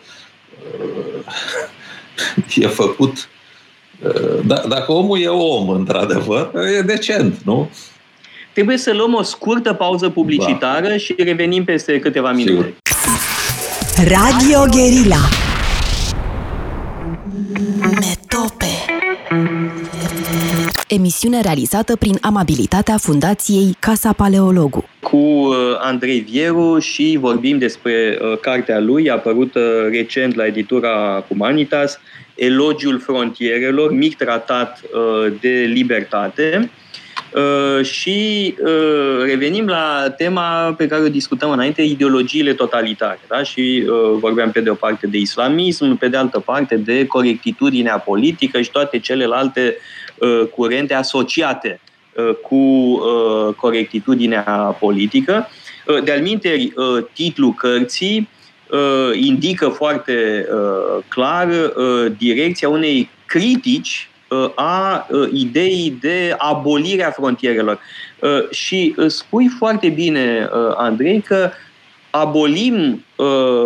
[2.56, 3.28] e făcut.
[4.46, 7.70] Da, dacă omul e om, într-adevăr, e decent, nu?
[8.54, 10.98] Trebuie să luăm o scurtă pauză publicitară da.
[10.98, 12.52] și revenim peste câteva minute.
[12.52, 12.74] Sigur.
[14.08, 15.30] Radio Guerilla
[17.80, 18.93] Metope
[20.94, 24.90] Emisiune realizată prin amabilitatea Fundației Casa Paleologu.
[25.02, 32.00] Cu uh, Andrei Vieru și vorbim despre uh, cartea lui, apărută recent la editura Humanitas,
[32.36, 36.72] Elogiul frontierelor, mic tratat uh, de libertate.
[37.36, 43.20] Uh, și uh, revenim la tema pe care o discutăm înainte, ideologiile totalitare.
[43.28, 43.44] Da?
[43.44, 47.98] Și uh, vorbeam pe de o parte de islamism, pe de altă parte de corectitudinea
[47.98, 49.78] politică și toate celelalte
[50.56, 51.80] curente asociate
[52.42, 52.96] cu
[53.56, 54.42] corectitudinea
[54.80, 55.48] politică.
[56.04, 56.74] De-al minteri,
[57.14, 58.30] titlul cărții
[59.14, 60.46] indică foarte
[61.08, 61.48] clar
[62.18, 64.10] direcția unei critici
[64.56, 67.80] a ideii de abolire a frontierelor.
[68.52, 71.50] Și spui foarte bine, Andrei, că
[72.10, 73.06] abolim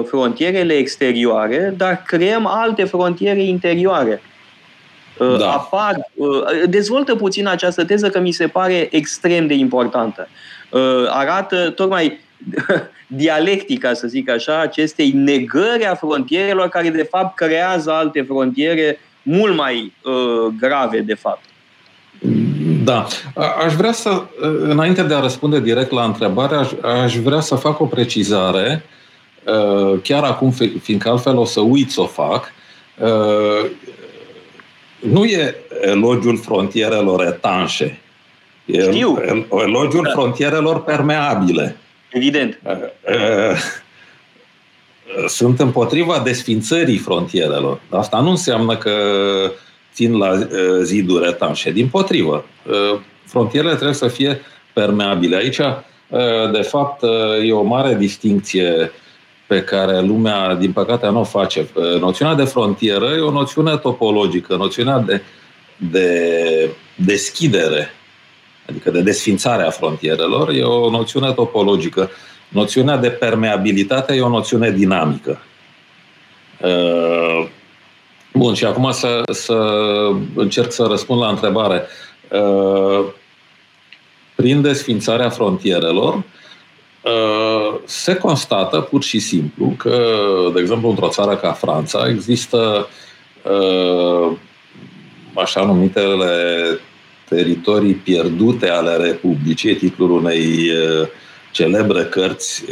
[0.06, 4.22] frontierele exterioare, dar creăm alte frontiere interioare.
[5.40, 5.52] Da.
[5.52, 6.12] Apar,
[6.66, 10.28] dezvoltă puțin această teză că mi se pare extrem de importantă.
[11.10, 12.20] Arată tocmai
[13.08, 19.56] dialectica, să zic așa, acestei negări a frontierelor care de fapt creează alte frontiere mult
[19.56, 21.44] mai uh, grave, de fapt.
[22.84, 23.08] Da.
[23.66, 24.26] Aș vrea să, uh,
[24.60, 26.70] înainte de a răspunde direct la întrebare, aș,
[27.04, 28.84] aș vrea să fac o precizare,
[29.44, 32.56] uh, chiar acum, fiindcă altfel o să uit să o fac.
[35.02, 38.00] Uh, nu e elogiul frontierelor etanșe.
[38.66, 39.22] E Știu.
[39.52, 40.10] elogiul da.
[40.10, 41.76] frontierelor permeabile.
[42.10, 42.60] Evident
[45.28, 47.80] sunt împotriva desfințării frontierelor.
[47.90, 48.92] Asta nu înseamnă că
[49.94, 50.48] țin la uh,
[50.82, 51.72] ziduri etanșe.
[51.72, 54.42] Din potrivă, uh, frontierele trebuie să fie
[54.74, 55.36] permeabile.
[55.36, 57.04] Aici, uh, de fapt,
[57.44, 58.92] e o mare distinție
[59.48, 61.68] pe care lumea, din păcate, nu o face.
[62.00, 65.22] Noțiunea de frontieră e o noțiune topologică, noțiunea de,
[65.78, 67.92] de deschidere,
[68.70, 72.10] adică de desfințare a frontierelor, e o noțiune topologică.
[72.50, 75.42] Noțiunea de permeabilitate e o noțiune dinamică.
[76.62, 77.48] Uh,
[78.34, 79.54] bun, și acum să, să
[80.36, 81.84] încerc să răspund la întrebare.
[82.32, 83.06] Uh,
[84.36, 86.24] prin desfințarea frontierelor, uh,
[87.86, 90.18] se constată pur și simplu că,
[90.54, 92.88] de exemplu, într-o țară ca Franța există
[95.34, 96.80] așa numitele
[97.30, 101.08] teritorii pierdute ale Republicii, titlul unei uh,
[101.52, 102.64] celebre cărți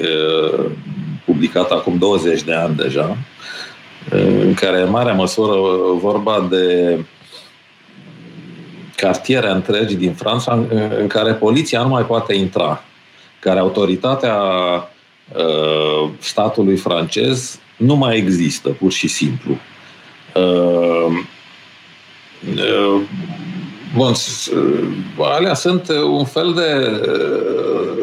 [1.26, 3.17] publicată acum 20 de ani deja,
[4.10, 5.56] în care în mare măsură
[5.93, 6.98] vorba de
[8.95, 10.65] cartiere întregi din Franța
[11.00, 12.84] în care poliția nu mai poate intra,
[13.45, 14.39] care autoritatea
[16.19, 19.58] statului francez nu mai există, pur și simplu.
[23.95, 24.13] Bun,
[25.19, 27.01] alea sunt un fel de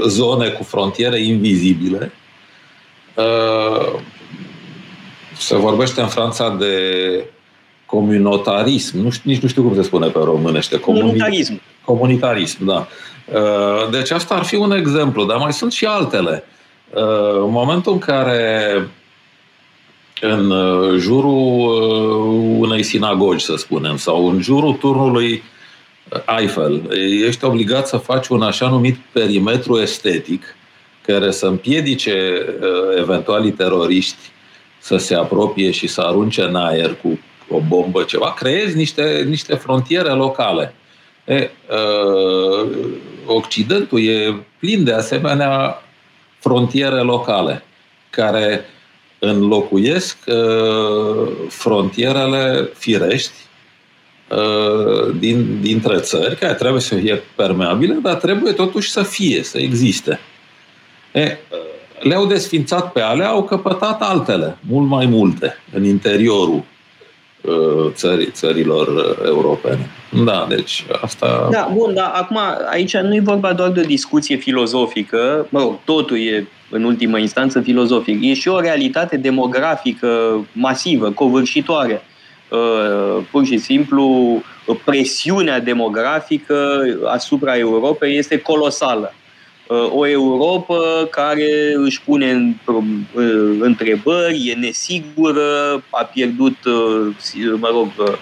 [0.06, 2.12] zone cu frontiere invizibile.
[5.36, 6.76] Se vorbește în Franța de
[7.86, 8.98] comunitarism.
[8.98, 10.80] Nu știu, nici nu știu cum se spune pe românește.
[10.80, 11.60] Comunitarism.
[11.84, 12.88] Comunitarism, da.
[13.90, 16.44] Deci asta ar fi un exemplu, dar mai sunt și altele.
[17.42, 18.88] În momentul în care
[20.20, 20.52] în
[20.98, 21.72] jurul
[22.58, 25.42] unei sinagogi, să spunem, sau în jurul turnului
[26.38, 26.82] Eiffel,
[27.26, 30.56] ești obligat să faci un așa numit perimetru estetic
[31.06, 34.30] care să împiedice uh, eventualii teroriști
[34.78, 39.54] să se apropie și să arunce în aer cu o bombă ceva, creezi niște, niște
[39.54, 40.74] frontiere locale.
[41.24, 42.70] E, uh,
[43.26, 45.82] Occidentul e plin de asemenea
[46.38, 47.62] frontiere locale
[48.10, 48.64] care
[49.18, 53.32] înlocuiesc uh, frontierele firești
[54.36, 59.58] Uh, din, dintre țări care trebuie să fie permeabile, dar trebuie totuși să fie, să
[59.58, 60.20] existe.
[61.12, 61.58] E, uh,
[62.00, 66.64] le-au desfințat pe alea, au căpătat altele, mult mai multe, în interiorul
[67.42, 69.90] uh, țării, țărilor europene.
[70.24, 71.48] Da, deci asta...
[71.50, 72.38] Da, bun, dar acum
[72.70, 77.18] aici nu e vorba doar de o discuție filozofică, mă rog, totul e în ultimă
[77.18, 82.02] instanță filozofic, e și o realitate demografică masivă, covârșitoare.
[82.48, 84.40] Uh, pur și simplu
[84.84, 89.14] presiunea demografică asupra Europei este colosală.
[89.72, 92.84] Uh, o Europa care își pune uh,
[93.60, 96.56] întrebări, e nesigură, a pierdut,
[97.56, 98.18] mă rog,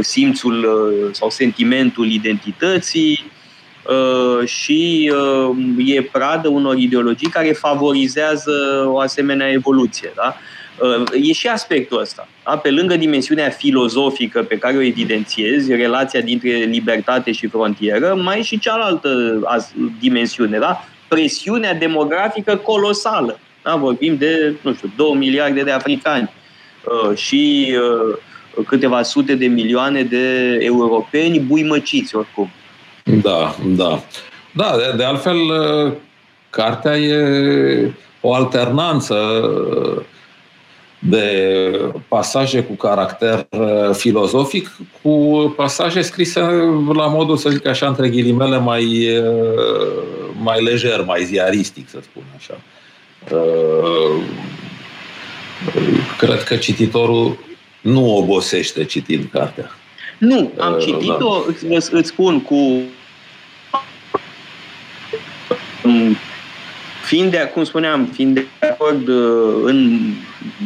[0.00, 0.68] simțul
[1.12, 3.30] sau sentimentul identității,
[3.90, 10.12] uh, și uh, e pradă unor ideologii care favorizează o asemenea evoluție.
[10.14, 10.36] Da?
[11.12, 12.28] E și aspectul ăsta.
[12.44, 12.56] Da?
[12.56, 18.42] Pe lângă dimensiunea filozofică pe care o evidențiezi, relația dintre libertate și frontieră, mai e
[18.42, 19.10] și cealaltă
[20.00, 20.84] dimensiune, da?
[21.08, 23.38] presiunea demografică colosală.
[23.62, 23.76] Da?
[23.76, 26.30] Vorbim de, nu știu, 2 miliarde de africani
[27.14, 27.74] și
[28.66, 32.50] câteva sute de milioane de europeni buimăciți oricum.
[33.22, 34.02] Da, da.
[34.52, 35.38] Da, de, de altfel,
[36.50, 39.16] cartea e o alternanță
[41.02, 43.46] de pasaje cu caracter
[43.92, 46.40] filozofic cu pasaje scrise
[46.94, 49.08] la modul, să zic așa, între ghilimele, mai,
[50.42, 52.60] mai lejer, mai ziaristic, să spun așa.
[56.18, 57.38] Cred că cititorul
[57.80, 59.70] nu obosește citind cartea.
[60.18, 61.54] Nu, am uh, citit-o, da.
[61.76, 62.82] îți, îți spun, cu
[67.10, 70.00] fiind de, cum spuneam, fiind de acord uh, în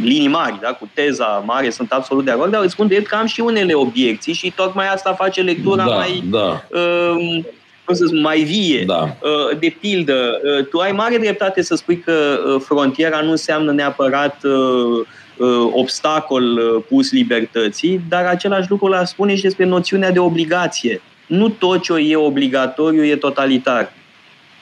[0.03, 3.15] linii mari, da, cu teza mare, sunt absolut de acord, dar îți spun de că
[3.15, 6.65] am și unele obiecții și tocmai asta face lectura da, mai, da.
[6.71, 7.45] Uh,
[7.85, 8.85] cum să spun, mai vie.
[8.87, 9.03] Da.
[9.03, 13.73] Uh, de pildă, uh, tu ai mare dreptate să spui că uh, frontiera nu înseamnă
[13.73, 20.11] neapărat uh, Uh, obstacol uh, pus libertății, dar același lucru l spune și despre noțiunea
[20.11, 21.03] de obligație.
[21.27, 23.93] Nu tot ce e obligatoriu e totalitar.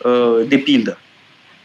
[0.05, 0.99] Uh, de pildă.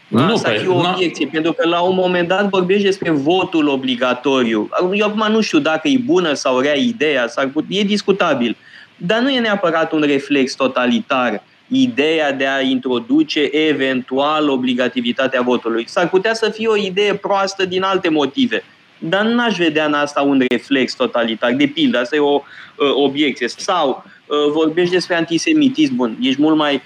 [0.08, 1.30] Nu, Asta e o obiecție, na...
[1.30, 4.68] pentru că la un moment dat vorbești despre votul obligatoriu.
[4.92, 7.64] Eu acum nu știu dacă e bună sau rea ideea, s-ar put...
[7.68, 8.56] e discutabil.
[8.96, 15.84] Dar nu e neapărat un reflex totalitar ideea de a introduce eventual obligativitatea votului.
[15.88, 18.64] S-ar putea să fie o idee proastă din alte motive.
[18.98, 21.52] Dar n-aș vedea în asta un reflex totalitar.
[21.52, 22.42] De pildă, asta e o
[22.76, 23.48] uh, obiecție.
[23.48, 26.80] Sau uh, vorbești despre antisemitism, bun, ești mult mai uh,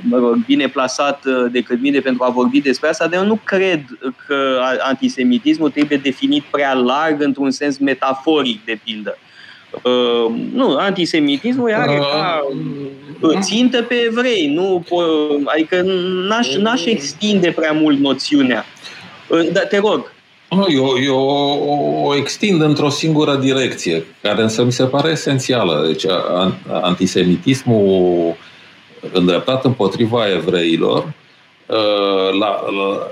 [0.00, 3.40] mă rog, bine plasat uh, decât mine pentru a vorbi despre asta, dar eu nu
[3.44, 3.84] cred
[4.26, 9.18] că antisemitismul trebuie definit prea larg într-un sens metaforic, de pildă.
[9.72, 12.40] Uh, nu, antisemitismul are ca
[13.20, 14.84] uh, țintă pe evrei, nu,
[15.44, 15.82] adică
[16.28, 18.64] n-aș, n-aș extinde prea mult noțiunea.
[19.28, 20.12] Uh, dar te rog,
[20.50, 21.18] nu, eu, eu
[22.04, 25.84] o extind într-o singură direcție, care însă mi se pare esențială.
[25.86, 26.04] Deci
[26.82, 28.36] antisemitismul
[29.12, 31.12] îndreptat împotriva evreilor,
[31.70, 31.78] ă,
[32.38, 33.06] la, la,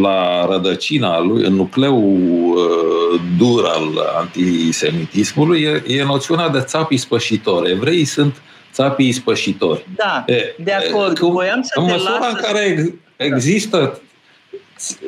[0.00, 3.88] la rădăcina lui, în nucleul ă, dur al
[4.18, 7.70] antisemitismului, e, e noțiunea de țapi spășitori.
[7.70, 8.34] Evreii sunt
[8.72, 9.86] țapii spășitori.
[9.96, 11.18] Da, e, de acord.
[11.18, 14.00] Cum, Voiam să în măsura las în care există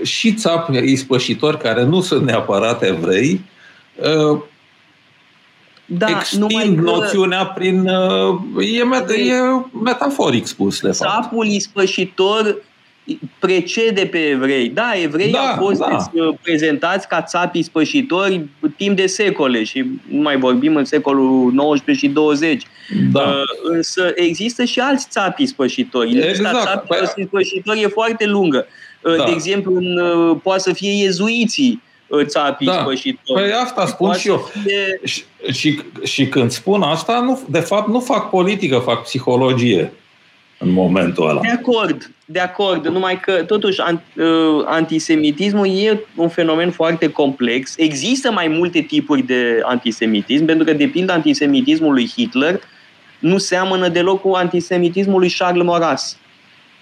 [0.03, 3.41] și țapi ispășitori care nu sunt neapărat evrei,
[3.97, 4.41] uh,
[5.91, 7.89] da, extind numai că noțiunea prin...
[7.89, 11.22] Uh, e, met- e metaforic spus, de fapt.
[11.22, 12.57] Țapul ispășitor
[13.39, 14.68] precede pe evrei.
[14.68, 15.97] Da, evreii da, au fost da.
[16.12, 18.45] Uh, prezentați ca țapi spășitori
[18.76, 22.66] timp de secole și nu mai vorbim în secolul 19 și 20.
[23.12, 23.20] Da.
[23.20, 26.12] Uh, însă există și alți țapi spășitori.
[26.12, 26.62] Lista exact.
[26.62, 27.24] țapii păi...
[27.26, 28.66] spășitori e foarte lungă.
[29.03, 29.24] Uh, da.
[29.24, 31.88] De exemplu, în, uh, poate să fie iezuiții uh,
[32.27, 32.73] țapii da.
[32.73, 33.43] spășitori.
[33.43, 34.37] Păi asta spun și eu.
[34.37, 35.01] Fie...
[35.05, 39.93] Și, și, și când spun asta, nu, de fapt nu fac politică, fac psihologie
[40.59, 41.41] în momentul ăla.
[41.41, 42.87] De acord, de acord.
[42.87, 43.81] Numai că, totuși,
[44.65, 47.75] antisemitismul e un fenomen foarte complex.
[47.77, 52.61] Există mai multe tipuri de antisemitism, pentru că, de pildă, antisemitismul lui Hitler
[53.19, 56.19] nu seamănă deloc cu antisemitismul lui Charles Maurras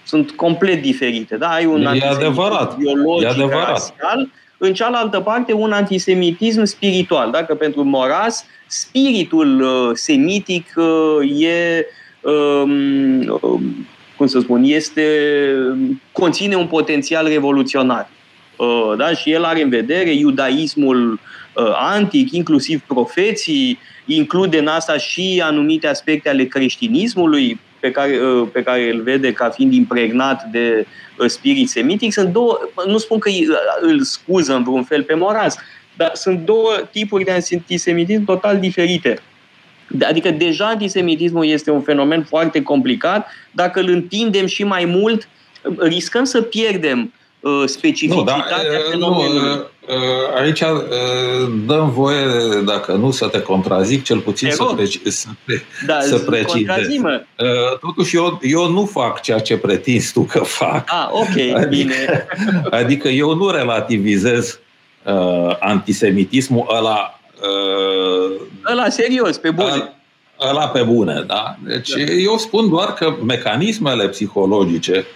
[0.06, 1.36] sunt complet diferite.
[1.36, 1.46] Da?
[1.46, 2.76] Ai un e adevărat.
[2.76, 3.68] biologic, e adevărat.
[3.68, 4.28] rasial,
[4.66, 7.30] în cealaltă parte un antisemitism spiritual.
[7.30, 11.86] Dacă pentru Moras, spiritul uh, semitic uh, e
[12.20, 13.86] um, um,
[14.16, 15.02] cum să spun, este,
[16.12, 18.08] conține un potențial revoluționar.
[18.56, 19.12] Uh, da?
[19.12, 25.86] Și el are în vedere iudaismul uh, antic, inclusiv profeții, include în asta și anumite
[25.86, 30.86] aspecte ale creștinismului, pe care, uh, pe care îl vede ca fiind impregnat de
[31.18, 33.46] uh, spirit semitic, sunt două, nu spun că uh,
[33.80, 35.56] îl scuză în vreun fel pe Moraz,
[35.96, 39.18] dar sunt două tipuri de antisemitism total diferite.
[40.08, 43.28] Adică deja antisemitismul este un fenomen foarte complicat.
[43.50, 45.28] Dacă îl întindem și mai mult,
[45.78, 47.12] riscăm să pierdem
[47.66, 49.40] specificitatea nu, da, fenomenului.
[49.40, 49.66] Nu,
[50.36, 50.62] aici
[51.66, 52.24] dăm voie,
[52.64, 56.86] dacă nu să te contrazic, cel puțin să, preci, să, pre, da, să precizez.
[57.80, 60.84] Totuși, eu, eu nu fac ceea ce pretinzi tu că fac.
[60.86, 62.26] Ah, ok, adică, bine.
[62.80, 64.58] Adică eu nu relativizez
[65.04, 67.20] uh, antisemitismul ăla...
[67.42, 69.92] Uh, ăla serios, pe bune.
[70.48, 71.56] ăla pe bune, da?
[71.64, 72.12] Deci da.
[72.12, 75.06] eu spun doar că mecanismele psihologice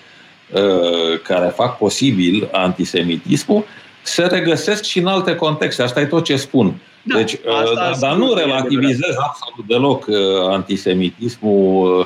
[0.52, 3.64] uh, care fac posibil antisemitismul
[4.02, 5.82] se regăsesc și în alte contexte.
[5.82, 6.74] Asta e tot ce spun.
[7.02, 10.16] Da, deci, uh, dar, dar nu relativizez absolut deloc uh,
[10.48, 11.98] antisemitismul,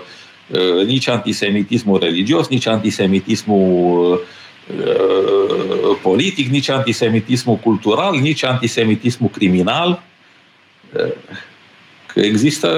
[0.51, 4.19] uh, uh, nici antisemitismul religios, nici antisemitismul uh,
[4.87, 10.03] uh politic, nici antisemitismul cultural, nici antisemitismul criminal.
[10.93, 11.13] Uh,
[12.15, 12.69] că există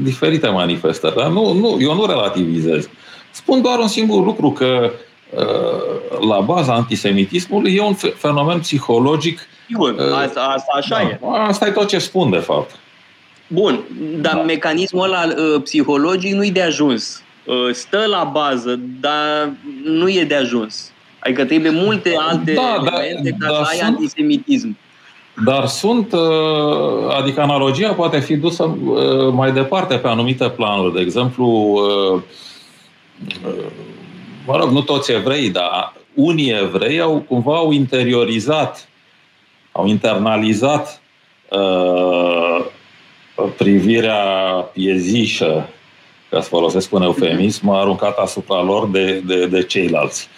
[0.00, 1.14] diferite manifestări.
[1.16, 2.88] Dar nu, nu, eu nu relativizez.
[3.30, 4.92] Spun doar un singur lucru, că
[5.30, 5.93] uh,
[6.28, 9.40] la baza antisemitismului e un fenomen psihologic.
[9.66, 11.18] Sigur, uh, asta, asta așa da, e.
[11.46, 12.78] Asta e tot ce spun, de fapt.
[13.46, 13.80] Bun,
[14.20, 14.42] dar da.
[14.42, 17.22] mecanismul ăla uh, psihologic nu e de ajuns.
[17.72, 19.52] Stă la bază, dar
[19.84, 20.92] nu e de ajuns.
[21.18, 24.76] Adică trebuie multe alte da, elemente da, ca da, să ai sunt, antisemitism.
[25.44, 30.94] Dar sunt, uh, adică analogia poate fi dusă uh, mai departe pe anumite planuri.
[30.94, 32.22] De exemplu, uh,
[34.46, 38.88] mă rog, nu toți evrei, dar unii evrei au cumva au interiorizat,
[39.72, 41.02] au internalizat
[43.56, 44.24] privirea
[44.72, 45.68] piezișă,
[46.30, 50.28] ca să folosesc un eufemism, aruncat asupra lor de, de, de ceilalți.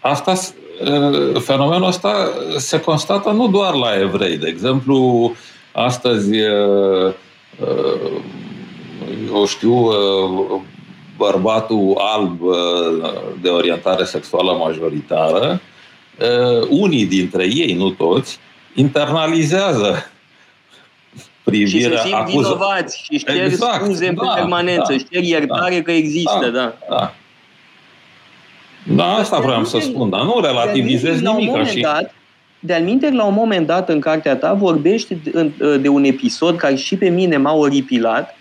[0.00, 0.34] Asta
[0.80, 4.36] Eh, fenomenul ăsta se constată nu doar la evrei.
[4.36, 5.32] De exemplu,
[5.72, 7.14] astăzi, eh,
[7.60, 8.10] eh,
[9.34, 9.90] eu știu,
[11.18, 12.40] bărbatul alb
[13.40, 15.60] de orientare sexuală majoritară,
[16.68, 18.38] unii dintre ei, nu toți,
[18.74, 20.10] internalizează
[21.44, 21.96] privirea...
[21.96, 22.48] Și se simt acuză...
[22.48, 25.92] vinovați și își cer exact, scuze în da, permanență, da, își cer iertare da, că
[25.92, 26.60] există, da.
[26.60, 26.74] da.
[26.88, 27.14] da.
[28.94, 31.66] Da, asta vreau să spun, dar nu relativizez nimic.
[31.66, 31.80] Și...
[31.80, 32.14] Dat,
[32.60, 36.74] de-al minte, la un moment dat, în cartea ta, vorbești de, de un episod care
[36.74, 38.37] și pe mine m-a oripilat, uh,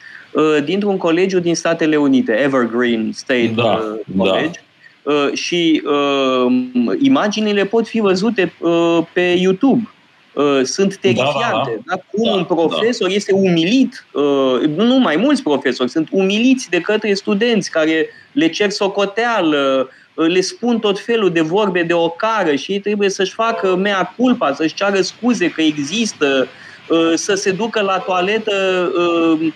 [0.64, 4.24] dintr-un colegiu din Statele Unite, Evergreen State da, uh, da.
[4.24, 4.50] College.
[4.50, 5.30] Da.
[5.34, 6.64] Și uh,
[7.00, 9.90] imaginile pot fi văzute uh, pe YouTube.
[10.34, 11.82] Uh, sunt terifiante.
[11.86, 11.96] Da, da, da.
[11.96, 12.02] Da?
[12.12, 13.14] Cum da, un profesor da.
[13.14, 18.70] este umilit, uh, nu mai mulți profesori, sunt umiliți de către studenți care le cer
[18.70, 24.14] socoteală, le spun tot felul de vorbe de ocară și ei trebuie să-și facă mea
[24.18, 26.48] culpa, să-și ceară scuze că există,
[26.90, 29.54] uh, să se ducă la toaletă uh, uh,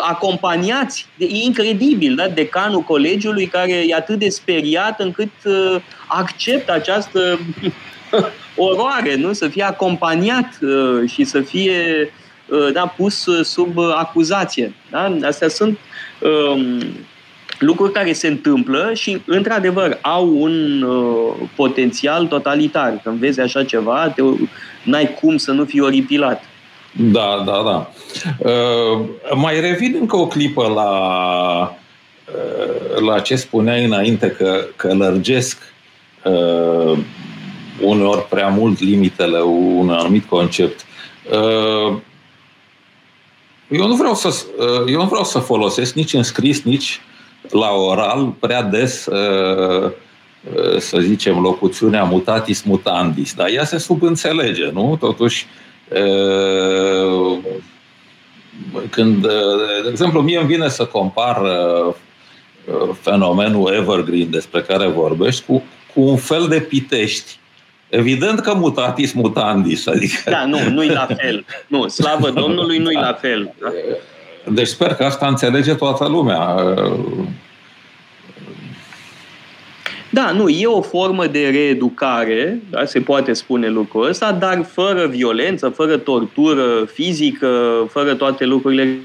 [0.00, 1.06] acompaniați.
[1.16, 2.28] E incredibil, da?
[2.28, 5.30] Decanul colegiului care e atât de speriat încât
[6.06, 7.38] acceptă această
[8.56, 9.32] oroare, nu?
[9.32, 10.58] Să fie acompaniat
[11.06, 12.10] și să fie
[12.72, 14.74] da, pus sub acuzație.
[14.90, 15.16] Da?
[15.22, 15.78] Astea sunt
[16.20, 16.80] um,
[17.58, 23.00] lucruri care se întâmplă și, într-adevăr, au un uh, potențial totalitar.
[23.02, 24.22] Când vezi așa ceva, te,
[24.82, 26.44] n-ai cum să nu fii oripilat.
[26.96, 27.90] Da, da, da.
[28.50, 31.76] Uh, mai revin încă o clipă la,
[32.34, 35.58] uh, la ce spuneai înainte, că, că lărgesc
[36.24, 36.98] uh,
[37.80, 40.84] uneori prea mult limitele un anumit concept.
[41.32, 41.96] Uh,
[43.68, 44.28] eu nu vreau să,
[44.58, 47.00] uh, eu nu vreau să folosesc nici în scris, nici
[47.50, 49.90] la oral prea des uh,
[50.54, 54.96] uh, să zicem, locuțiunea mutatis mutandis, dar ea se subînțelege, nu?
[55.00, 55.62] Totuși, uh,
[58.90, 59.26] când,
[59.82, 61.42] de exemplu, mie îmi vine să compar
[63.00, 65.62] fenomenul evergreen despre care vorbești cu,
[65.94, 67.38] cu un fel de pitești.
[67.88, 70.30] Evident că mutatis mutandis, adică...
[70.30, 71.44] Da, nu, nu-i la fel.
[71.66, 73.54] Nu, slavă Domnului, nu-i la fel.
[73.60, 73.68] Da?
[74.52, 76.56] Deci sper că asta înțelege toată lumea.
[80.14, 85.06] Da, nu, e o formă de reeducare, da, se poate spune lucrul ăsta, dar fără
[85.06, 88.98] violență, fără tortură fizică, fără toate lucrurile.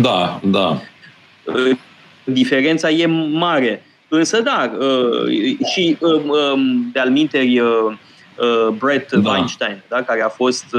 [0.00, 0.80] Da, da.
[2.24, 3.82] Diferența e mare.
[4.08, 6.22] Însă, da, uh, și uh,
[6.52, 7.68] um, de-al minteri, uh,
[8.78, 9.30] Brett da.
[9.30, 10.76] Weinstein, da, care a fost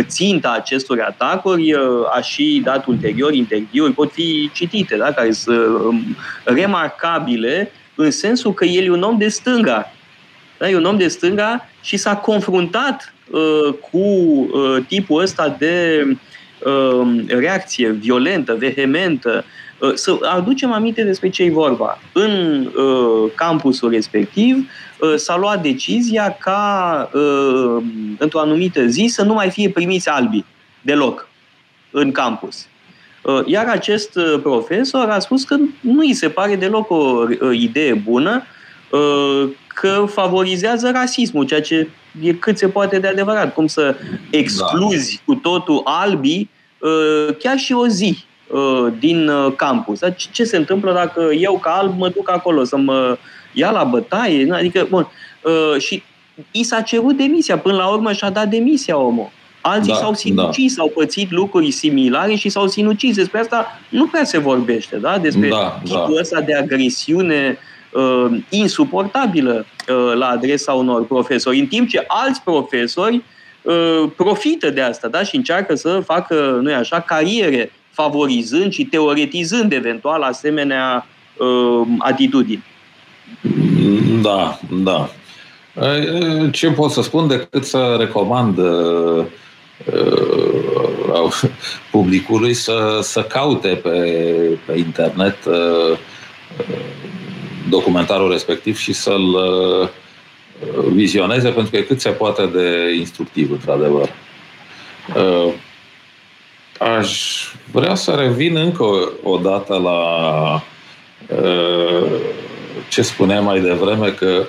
[0.00, 1.74] ținta acestor atacuri,
[2.14, 8.54] a și dat ulterior interviuri, pot fi citite, da, care sunt um, remarcabile în sensul
[8.54, 9.92] că el e un om de stânga.
[10.58, 16.02] Da, e un om de stânga și s-a confruntat uh, cu uh, tipul ăsta de
[16.06, 16.16] uh,
[17.26, 19.44] reacție violentă, vehementă,
[19.78, 21.98] Uh, să aducem aminte despre ce e vorba.
[22.12, 27.82] În uh, campusul respectiv uh, s-a luat decizia ca uh,
[28.18, 30.44] într-o anumită zi să nu mai fie primiți albi
[30.82, 31.28] deloc
[31.90, 32.66] în campus.
[33.22, 37.94] Uh, iar acest uh, profesor a spus că nu îi se pare deloc o idee
[37.94, 38.42] bună
[39.66, 41.88] că favorizează rasismul, ceea ce
[42.22, 43.54] e cât se poate de adevărat.
[43.54, 43.96] Cum să
[44.30, 45.22] excluzi da.
[45.24, 46.55] cu totul albii uh,
[47.38, 49.98] chiar și o zi uh, din uh, campus.
[50.30, 53.18] Ce se întâmplă dacă eu ca alb mă duc acolo să mă
[53.52, 54.52] ia la bătaie?
[54.52, 55.08] Adică, bun,
[55.78, 56.02] și
[56.50, 57.58] i s-a cerut demisia.
[57.58, 59.30] Până la urmă și-a dat demisia omul.
[59.60, 60.82] Alții da, s-au sinucis, da.
[60.82, 63.16] au pățit lucruri similare și s-au sinucis.
[63.16, 65.18] Despre asta nu prea se vorbește, da?
[65.18, 66.20] Despre da, tipul da.
[66.20, 67.58] ăsta de agresiune
[67.92, 73.22] uh, insuportabilă uh, la adresa unor profesori, în timp ce alți profesori uh,
[74.16, 75.22] profită de asta, da?
[75.22, 81.06] Și încearcă să facă, nu așa, cariere, favorizând și teoretizând eventual asemenea
[81.36, 82.64] uh, atitudini.
[84.22, 85.08] Da, da.
[86.50, 89.24] Ce pot să spun decât să recomand uh,
[91.12, 91.42] uh,
[91.90, 93.90] publicului să, să caute pe,
[94.66, 95.98] pe internet uh,
[97.68, 99.34] documentarul respectiv și să-l
[100.92, 104.08] vizioneze, pentru că e cât se poate de instructiv, într-adevăr.
[106.78, 107.32] Aș
[107.72, 108.84] vrea să revin încă
[109.22, 110.62] o dată la
[112.88, 114.46] ce spuneam mai devreme, că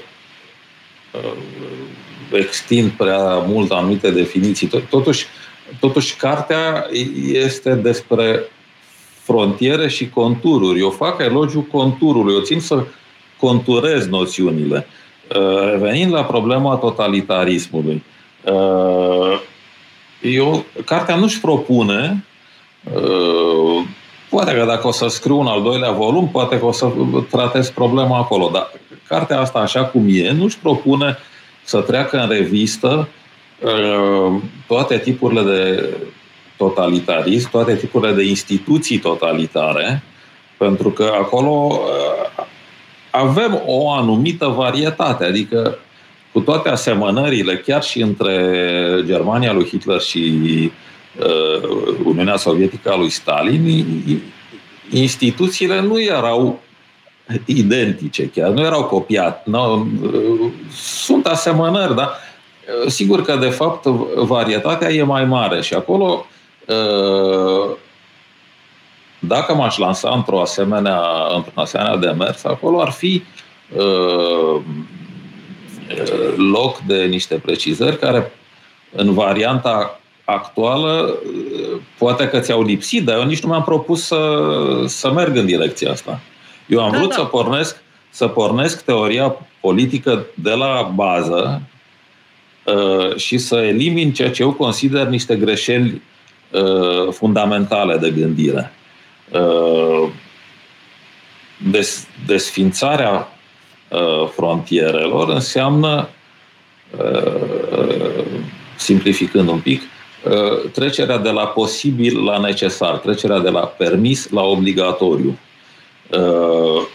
[2.31, 4.69] extind prea mult anumite definiții.
[4.89, 5.25] Totuși,
[5.79, 6.87] totuși, cartea
[7.31, 8.43] este despre
[9.23, 10.79] frontiere și contururi.
[10.79, 12.83] Eu fac elogiu conturului, eu țin să
[13.37, 14.87] conturez noțiunile.
[14.87, 15.06] Uh,
[15.71, 18.03] revenind la problema totalitarismului,
[18.43, 19.39] uh,
[20.21, 22.25] eu, cartea nu-și propune,
[22.93, 23.83] uh,
[24.29, 26.91] poate că dacă o să scriu un al doilea volum, poate că o să
[27.29, 28.71] tratez problema acolo, dar
[29.07, 31.17] cartea asta, așa cum e, nu-și propune
[31.63, 33.07] să treacă în revistă
[33.61, 35.89] uh, toate tipurile de
[36.57, 40.03] totalitarism, toate tipurile de instituții totalitare,
[40.57, 42.36] pentru că acolo uh,
[43.11, 45.77] avem o anumită varietate, adică
[46.31, 48.61] cu toate asemănările, chiar și între
[49.05, 50.41] Germania lui Hitler și
[51.19, 51.69] uh,
[52.03, 53.85] Uniunea Sovietică a lui Stalin,
[54.89, 56.59] instituțiile nu erau
[57.45, 59.41] identice, chiar nu erau copiate.
[59.49, 59.87] Nu,
[60.75, 62.11] sunt asemănări, dar
[62.87, 63.85] sigur că, de fapt,
[64.15, 66.25] varietatea e mai mare și acolo,
[69.19, 71.01] dacă m-aș lansa într-o asemenea,
[71.35, 73.23] într-un asemenea demers, acolo ar fi
[76.51, 78.31] loc de niște precizări care,
[78.95, 81.19] în varianta actuală,
[81.97, 84.43] poate că ți-au lipsit, dar eu nici nu mi-am propus să,
[84.85, 86.19] să merg în direcția asta.
[86.65, 87.15] Eu am da, vrut da.
[87.15, 91.61] să pornesc să pornesc teoria politică de la bază
[92.63, 96.01] uh, și să elimin ceea ce eu consider niște greșeli
[96.51, 98.71] uh, fundamentale de gândire.
[99.31, 100.09] Uh,
[101.57, 103.27] des, desfințarea
[103.89, 106.09] uh, frontierelor înseamnă,
[106.97, 108.25] uh,
[108.75, 114.41] simplificând un pic, uh, trecerea de la posibil la necesar, trecerea de la permis la
[114.41, 115.37] obligatoriu.
[116.11, 116.85] Uh,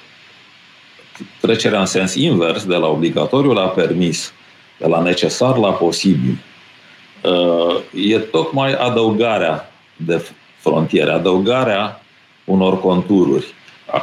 [1.41, 4.33] trecerea în sens invers, de la obligatoriu la permis,
[4.79, 6.39] de la necesar la posibil,
[7.23, 10.25] uh, e tocmai adăugarea de
[10.61, 12.02] frontiere, adăugarea
[12.45, 13.47] unor contururi.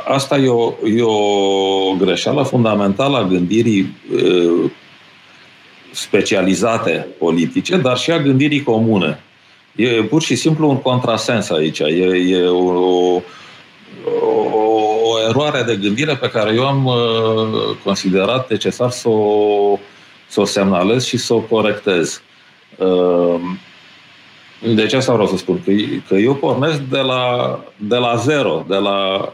[0.08, 4.72] Asta e o, e o greșeală fundamentală a gândirii uh,
[5.92, 9.24] specializate politice, dar și a gândirii comune.
[9.76, 11.80] E pur și simplu un contrasens aici.
[11.80, 11.86] E,
[12.30, 13.22] e o, o,
[15.04, 19.80] o eroare de gândire pe care eu am uh, considerat necesar să o,
[20.28, 22.22] să o semnalez și să o corectez.
[22.78, 23.42] Uh,
[24.76, 25.72] deci asta vreau să spun, că,
[26.08, 29.34] că eu pornesc de la, de la zero, de la,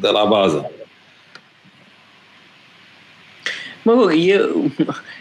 [0.00, 0.70] de la bază.
[3.82, 4.48] Mă rog, e,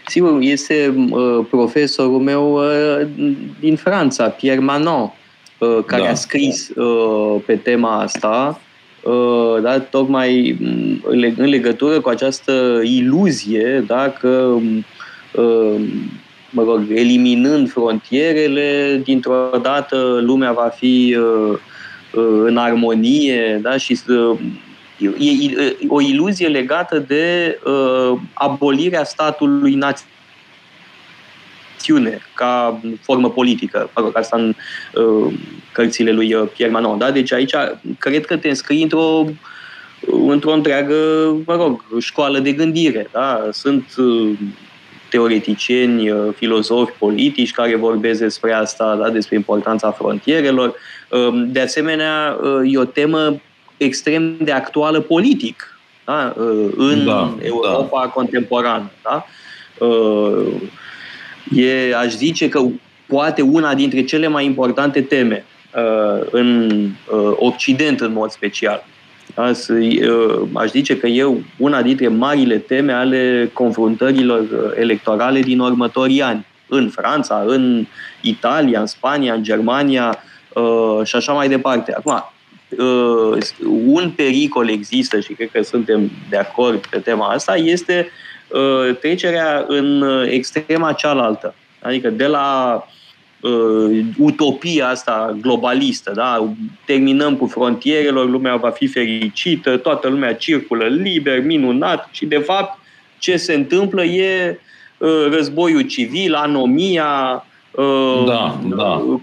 [0.05, 3.07] sigur, este uh, profesorul meu uh,
[3.59, 5.13] din Franța, Pierre Manon,
[5.57, 6.09] uh, care da.
[6.09, 8.61] a scris uh, pe tema asta
[9.07, 11.03] Uh, da, tocmai mm,
[11.37, 14.57] în legătură cu această iluzie da, că
[15.33, 15.81] uh,
[16.49, 21.57] mă rog, eliminând frontierele, dintr-o dată lumea va fi uh,
[22.45, 23.99] în armonie da, și
[24.99, 27.59] e o iluzie legată de
[28.33, 30.15] abolirea statului național
[31.87, 33.89] acțiune ca formă politică.
[33.95, 34.53] Mă rog, asta în
[34.93, 35.33] uh,
[35.71, 36.97] cărțile lui uh, Pierre Manon.
[36.97, 37.11] Da?
[37.11, 37.53] Deci aici
[37.99, 39.25] cred că te înscrii într-o
[40.27, 40.95] într-o întreagă,
[41.45, 43.09] mă rog, școală de gândire.
[43.11, 43.47] Da?
[43.51, 44.31] Sunt uh,
[45.09, 49.09] teoreticieni, uh, filozofi politici care vorbesc despre asta, da?
[49.09, 50.73] despre importanța frontierelor.
[51.09, 53.41] Uh, de asemenea, uh, e o temă
[53.77, 56.33] extrem de actuală politic da?
[56.75, 58.09] în da, Europa da.
[58.09, 58.91] contemporană.
[59.03, 59.25] Da?
[61.55, 62.61] E, aș zice că
[63.07, 65.45] poate una dintre cele mai importante teme
[66.31, 66.71] în
[67.35, 68.83] Occident în mod special.
[69.37, 69.51] Da?
[70.53, 71.25] Aș zice că e
[71.57, 76.45] una dintre marile teme ale confruntărilor electorale din următorii ani.
[76.67, 77.85] În Franța, în
[78.21, 80.23] Italia, în Spania, în Germania
[81.03, 81.93] și așa mai departe.
[81.93, 82.31] Acum,
[82.77, 83.37] uh,
[83.85, 88.09] un pericol există și cred că suntem de acord pe tema asta, este
[88.47, 91.53] uh, trecerea în extrema cealaltă.
[91.81, 92.87] Adică de la
[93.41, 96.53] uh, utopia asta globalistă, da?
[96.85, 102.79] terminăm cu frontierelor, lumea va fi fericită, toată lumea circulă liber, minunat și de fapt
[103.17, 104.59] ce se întâmplă e
[104.97, 107.41] uh, războiul civil, anomia,
[108.25, 109.19] da, da.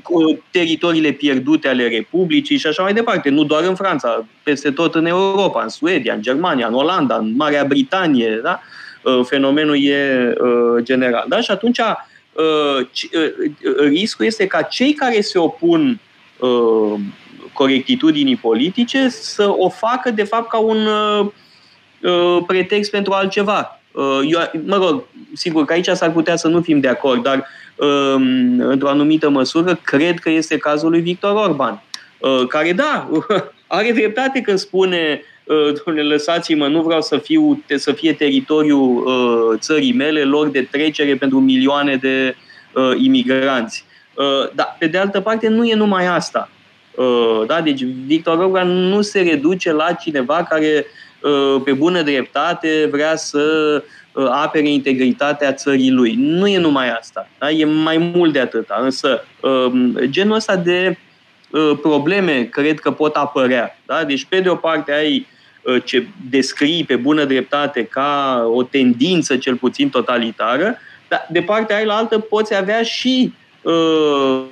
[0.50, 3.30] teritoriile pierdute ale Republicii și așa mai departe.
[3.30, 7.34] Nu doar în Franța, peste tot în Europa, în Suedia, în Germania, în Olanda, în
[7.36, 8.40] Marea Britanie.
[8.42, 8.60] Da?
[9.02, 11.24] Uh, fenomenul e uh, general.
[11.28, 11.40] Da?
[11.40, 11.94] Și atunci uh,
[13.88, 16.00] riscul este ca cei care se opun
[17.52, 20.88] corectitudinii politice să o facă de fapt ca un
[22.46, 23.80] pretext pentru altceva.
[24.28, 27.46] Eu, mă rog, sigur că aici s-ar putea să nu fim de acord, dar
[27.80, 31.82] Ehm, într-o anumită măsură, cred că este cazul lui Victor Orban,
[32.18, 33.10] uh, care, da,
[33.66, 39.58] are dreptate când spune uh, Doamne, lăsați-mă, nu vreau să, fiu, să fie teritoriul uh,
[39.58, 42.36] țării mele, lor de trecere pentru milioane de
[42.96, 43.84] imigranți.
[44.54, 46.50] Dar, pe de altă parte, nu e numai asta.
[47.46, 47.60] Da?
[47.60, 50.86] Deci, Victor Orban nu se reduce la cineva care,
[51.64, 53.82] pe bună dreptate, vrea să
[54.14, 56.14] Uh, apere integritatea țării lui.
[56.18, 57.50] Nu e numai asta, da?
[57.50, 58.78] e mai mult de atâta.
[58.82, 60.98] Însă, um, genul ăsta de
[61.50, 63.78] uh, probleme cred că pot apărea.
[63.86, 64.04] Da?
[64.04, 65.33] Deci, pe de o parte, ai uh,
[65.84, 71.84] ce descrii pe bună dreptate ca o tendință cel puțin totalitară, dar de partea aia
[71.84, 74.42] la altă poți avea și uh,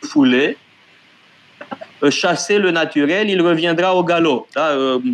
[0.00, 0.56] fule
[2.20, 4.50] chasser le naturel, il reviendra au galop.
[4.52, 4.66] Da?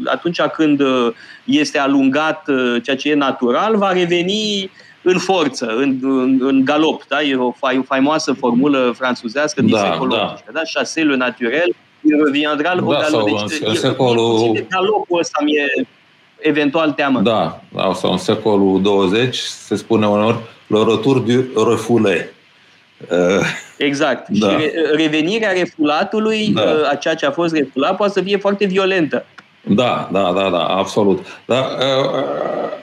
[0.05, 1.14] Atunci când uh,
[1.45, 4.70] este alungat uh, ceea ce e natural, va reveni
[5.05, 7.05] în forță, în, în, în galop.
[7.09, 7.23] Da?
[7.23, 7.55] E o
[7.87, 10.37] faimoasă formulă franțuzească din da, secolul da.
[10.53, 10.61] da?
[10.75, 13.49] Chasser le naturel, il reviendra au da, galop.
[13.49, 14.67] Deci, în, în secolul...
[14.69, 15.87] galopul ăsta mi-e
[16.39, 17.21] eventual teamă.
[17.21, 20.37] Da, da, sau în secolul 20 se spune uneori
[20.67, 22.35] le retour du refoulé.
[23.79, 24.29] Exact.
[24.29, 24.49] Da.
[24.49, 26.63] Și revenirea refulatului, da.
[26.63, 29.27] Uh, a ceea ce a fost refulat, poate să fie foarte violentă.
[29.61, 31.27] Da, da, da, da, absolut.
[31.45, 32.83] Da, uh, uh,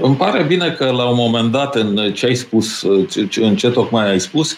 [0.00, 2.82] îmi pare bine că la un moment dat în ce ai spus,
[3.40, 4.56] în ce tocmai ai spus,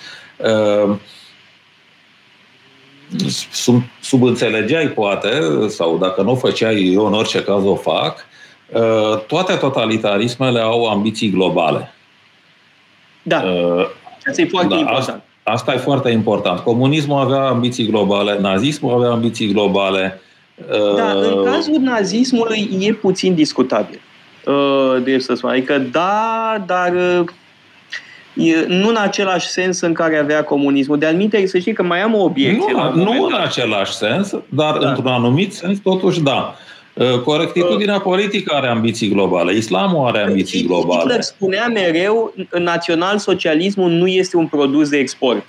[3.53, 8.27] sub, subînțelegeai poate, sau dacă nu o făceai, eu în orice caz o fac,
[9.27, 11.93] toate totalitarismele au ambiții globale.
[13.23, 13.45] Da.
[14.27, 15.09] Asta e foarte da, important.
[15.09, 16.61] Asta, asta e foarte important.
[16.61, 20.21] Comunismul avea ambiții globale, nazismul avea ambiții globale.
[20.97, 21.31] Da, uh...
[21.31, 24.01] în cazul nazismului e puțin discutabil.
[24.47, 25.51] Uh, de să spun.
[25.51, 27.25] Adică da, dar uh,
[28.35, 30.99] E, nu în același sens în care avea comunismul.
[30.99, 32.73] De anumite, să știi că mai am o obiecție.
[32.73, 34.89] Nu, nu în același sens, dar da.
[34.89, 36.57] într-un anumit sens, totuși da.
[36.95, 41.01] Uh, corectitudinea politică are ambiții globale, islamul are ambiții globale.
[41.01, 45.45] Hitler spunea mereu, național-socialismul nu este un produs de export.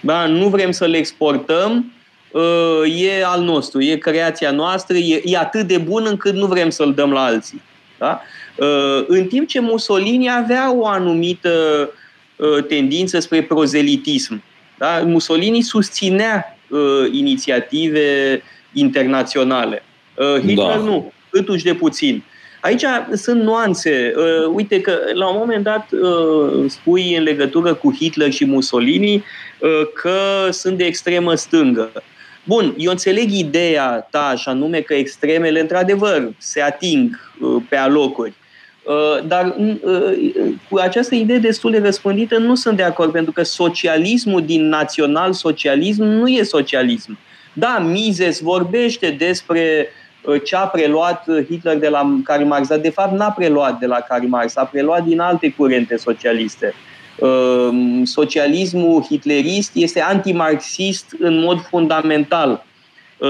[0.00, 0.26] Da?
[0.26, 1.92] Nu vrem să-l exportăm,
[2.30, 6.70] uh, e al nostru, e creația noastră, e, e atât de bun încât nu vrem
[6.70, 7.62] să-l dăm la alții.
[7.98, 8.20] Da?
[8.56, 11.90] Uh, în timp ce Mussolini avea o anumită
[12.68, 14.42] tendință spre prozelitism.
[14.78, 15.02] Da?
[15.04, 16.58] Mussolini susținea
[17.10, 18.42] inițiative
[18.72, 19.82] internaționale.
[20.14, 20.76] Uh, Hitler da.
[20.76, 22.22] nu, câtuși de puțin.
[22.60, 24.14] Aici sunt nuanțe.
[24.16, 29.14] Uh, uite că la un moment dat uh, spui în legătură cu Hitler și Mussolini
[29.14, 31.92] uh, că sunt de extremă stângă.
[32.46, 38.34] Bun, eu înțeleg ideea ta, așa nume că extremele, într-adevăr, se ating uh, pe alocuri.
[38.84, 43.42] Uh, dar uh, cu această idee destul de răspândită nu sunt de acord, pentru că
[43.42, 47.18] socialismul din național-socialism nu e socialism.
[47.52, 52.68] Da, Mises vorbește despre uh, Uh, ce a preluat uh, Hitler de la Karl Marx,
[52.68, 56.74] dar de fapt n-a preluat de la Karl Marx, a preluat din alte curente socialiste.
[57.18, 57.68] Uh,
[58.04, 62.64] socialismul hitlerist este antimarxist în mod fundamental.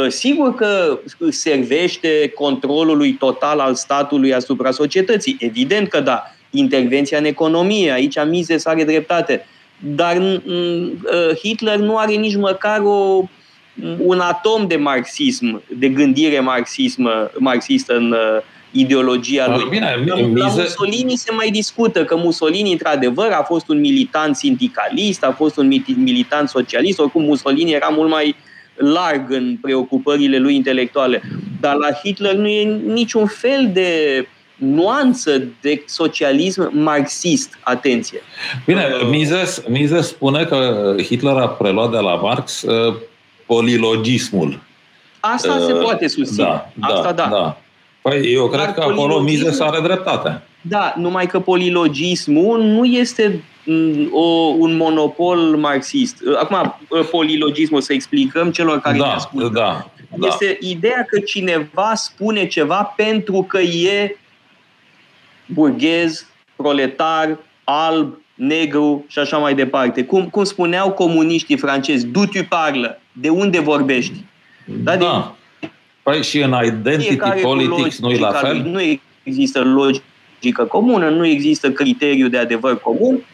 [0.08, 5.36] Sigur că servește controlului total al statului asupra societății.
[5.40, 6.22] Evident că da.
[6.50, 9.46] Intervenția în economie, aici Mises are dreptate.
[9.78, 10.40] Dar
[11.42, 13.28] Hitler nu are nici măcar o
[13.98, 18.42] un atom de marxism, de gândire marxism, marxistă în uh,
[18.76, 19.66] ideologia lui.
[19.68, 20.38] Bine, la, mize...
[20.38, 25.56] la Mussolini se mai discută că Mussolini, într-adevăr, a fost un militant sindicalist, a fost
[25.56, 28.36] un militant socialist, oricum Mussolini era mult mai
[28.74, 31.22] larg în preocupările lui intelectuale.
[31.60, 33.90] Dar la Hitler nu e niciun fel de
[34.56, 37.58] nuanță de socialism marxist.
[37.60, 38.20] Atenție!
[38.66, 42.94] Bine, uh, Mises, Mises spune că Hitler a preluat de la Marx uh,
[43.46, 44.60] polilogismul.
[45.20, 46.44] Asta uh, se poate susține.
[46.44, 47.22] Da, Asta da.
[47.22, 47.28] da.
[47.28, 47.60] da.
[48.08, 50.42] Păi eu cred Dar că acolo Mises are dreptate.
[50.60, 54.24] Da, numai că polilogismul nu este mm, o,
[54.58, 56.16] un monopol marxist.
[56.40, 56.78] Acum,
[57.10, 59.48] polilogismul, să explicăm celor care da, ne ascultă.
[59.48, 60.26] Da, da.
[60.26, 64.18] Este ideea că cineva spune ceva pentru că e
[65.46, 66.26] burghez,
[66.56, 70.04] proletar, alb, negru și așa mai departe.
[70.04, 74.24] Cum, cum spuneau comuniștii francezi, du tu parle, de unde vorbești?
[74.64, 74.96] Da.
[74.96, 75.36] da.
[76.06, 78.56] Păi și în identity politics nu e la fel?
[78.56, 78.80] Nu
[79.22, 83.24] există logică comună, nu există criteriu de adevăr comun.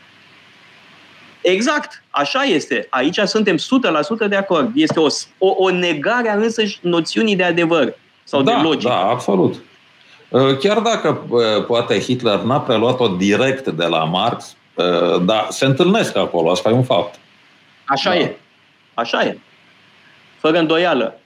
[1.40, 2.86] Exact, așa este.
[2.90, 3.60] Aici suntem 100%
[4.28, 4.70] de acord.
[4.74, 5.06] Este o,
[5.38, 7.94] o, o negare a însăși noțiunii de adevăr
[8.24, 8.88] sau da, de logică.
[8.88, 9.54] Da, absolut.
[10.28, 15.64] Uh, chiar dacă uh, poate Hitler n-a preluat-o direct de la Marx, uh, dar se
[15.64, 17.18] întâlnesc acolo, asta e un fapt.
[17.84, 18.16] Așa da.
[18.16, 18.36] e.
[18.94, 19.38] Așa e.
[20.38, 21.16] Fără îndoială.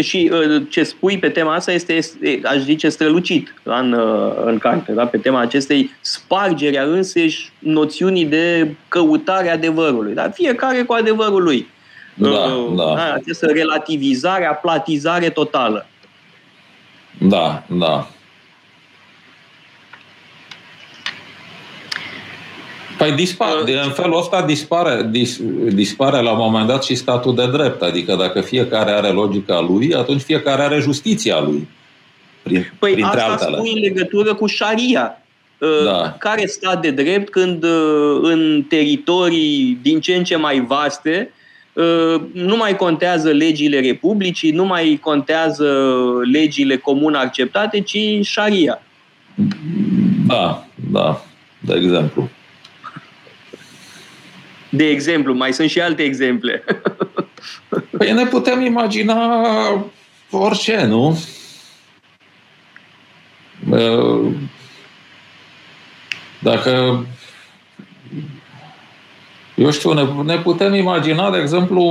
[0.00, 0.30] Și
[0.68, 2.00] ce spui pe tema asta este,
[2.44, 4.00] aș zice, strălucit în,
[4.44, 5.06] în carte, da?
[5.06, 10.14] pe tema acestei spargerea însăși noțiunii de căutare adevărului.
[10.14, 10.30] Da?
[10.30, 11.68] Fiecare cu adevărul lui.
[12.14, 12.28] Da,
[12.76, 12.94] da.
[12.94, 13.12] da.
[13.12, 15.86] Această relativizare, aplatizare totală.
[17.18, 18.08] Da, da.
[23.00, 25.40] Păi dispare, în felul ăsta dispare, dis,
[25.72, 27.82] dispare la un moment dat și statul de drept.
[27.82, 31.68] Adică dacă fiecare are logica lui, atunci fiecare are justiția lui.
[32.42, 33.56] Prin, păi asta altele.
[33.56, 35.22] spui în legătură cu șaria.
[35.58, 36.14] Uh, da.
[36.18, 41.32] Care stat de drept când uh, în teritorii din ce în ce mai vaste
[41.72, 45.92] uh, nu mai contează legile Republicii, nu mai contează
[46.32, 48.82] legile comun acceptate, ci șaria.
[50.26, 51.24] Da, da,
[51.58, 52.30] de exemplu.
[54.70, 56.64] De exemplu, mai sunt și alte exemple.
[57.98, 59.44] Păi ne putem imagina
[60.30, 61.18] orice, nu?
[66.38, 67.04] Dacă
[69.54, 71.82] eu știu, ne, ne putem imagina, de exemplu,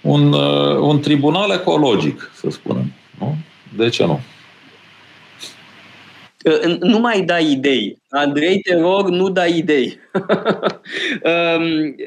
[0.00, 0.32] un,
[0.80, 2.92] un tribunal ecologic, să spunem.
[3.18, 3.36] Nu?
[3.76, 4.20] De ce nu?
[6.80, 7.98] Nu mai dai idei.
[8.10, 9.98] Andrei, te rog, nu dai idei.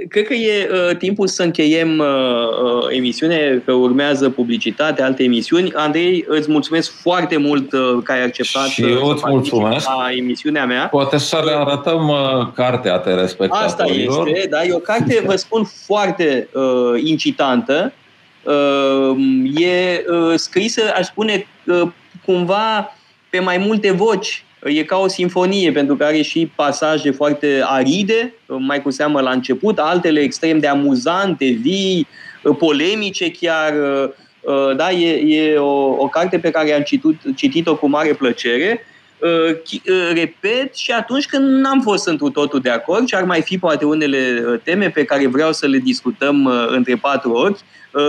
[0.10, 5.74] Cred că e uh, timpul să încheiem uh, uh, emisiune, că urmează publicitate, alte emisiuni.
[5.74, 7.70] Andrei, îți mulțumesc foarte mult
[8.04, 9.88] că ai acceptat și eu îți mulțumesc.
[9.88, 10.88] la emisiunea mea.
[10.88, 12.12] Poate să le arătăm
[12.56, 13.04] cartea
[13.50, 17.94] Asta este, da, e o carte, vă spun, foarte uh, incitantă.
[18.44, 21.88] Uh, e uh, scrisă, aș spune, uh,
[22.26, 22.96] cumva
[23.34, 24.44] pe mai multe voci.
[24.64, 29.32] E ca o sinfonie, pentru că are și pasaje foarte aride, mai cu seamă la
[29.32, 32.08] început, altele extrem de amuzante, vii,
[32.58, 33.74] polemice chiar.
[34.76, 38.86] Da, e, e o, o carte pe care am citit, citit-o cu mare plăcere.
[40.14, 43.86] Repet, și atunci când n-am fost într totul de acord și ar mai fi poate
[43.86, 47.56] unele teme pe care vreau să le discutăm între patru ori,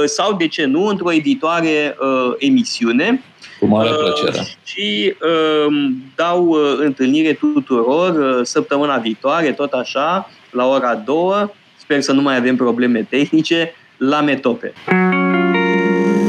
[0.04, 1.96] sau, de ce nu, într-o editoare
[2.38, 3.22] emisiune.
[3.64, 4.46] Cu mare uh, plăcere.
[4.64, 5.74] Și uh,
[6.14, 11.50] dau uh, întâlnire tuturor uh, săptămâna viitoare, tot așa, la ora 2.
[11.76, 14.72] Sper să nu mai avem probleme tehnice, la Metope.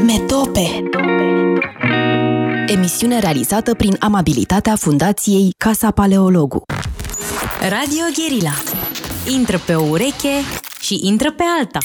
[0.06, 0.82] Metope.
[2.66, 6.62] Emisiune realizată prin amabilitatea Fundației Casa Paleologu.
[7.60, 8.54] Radio Guerilla.
[9.38, 10.34] Intră pe o ureche
[10.80, 11.78] și intră pe alta.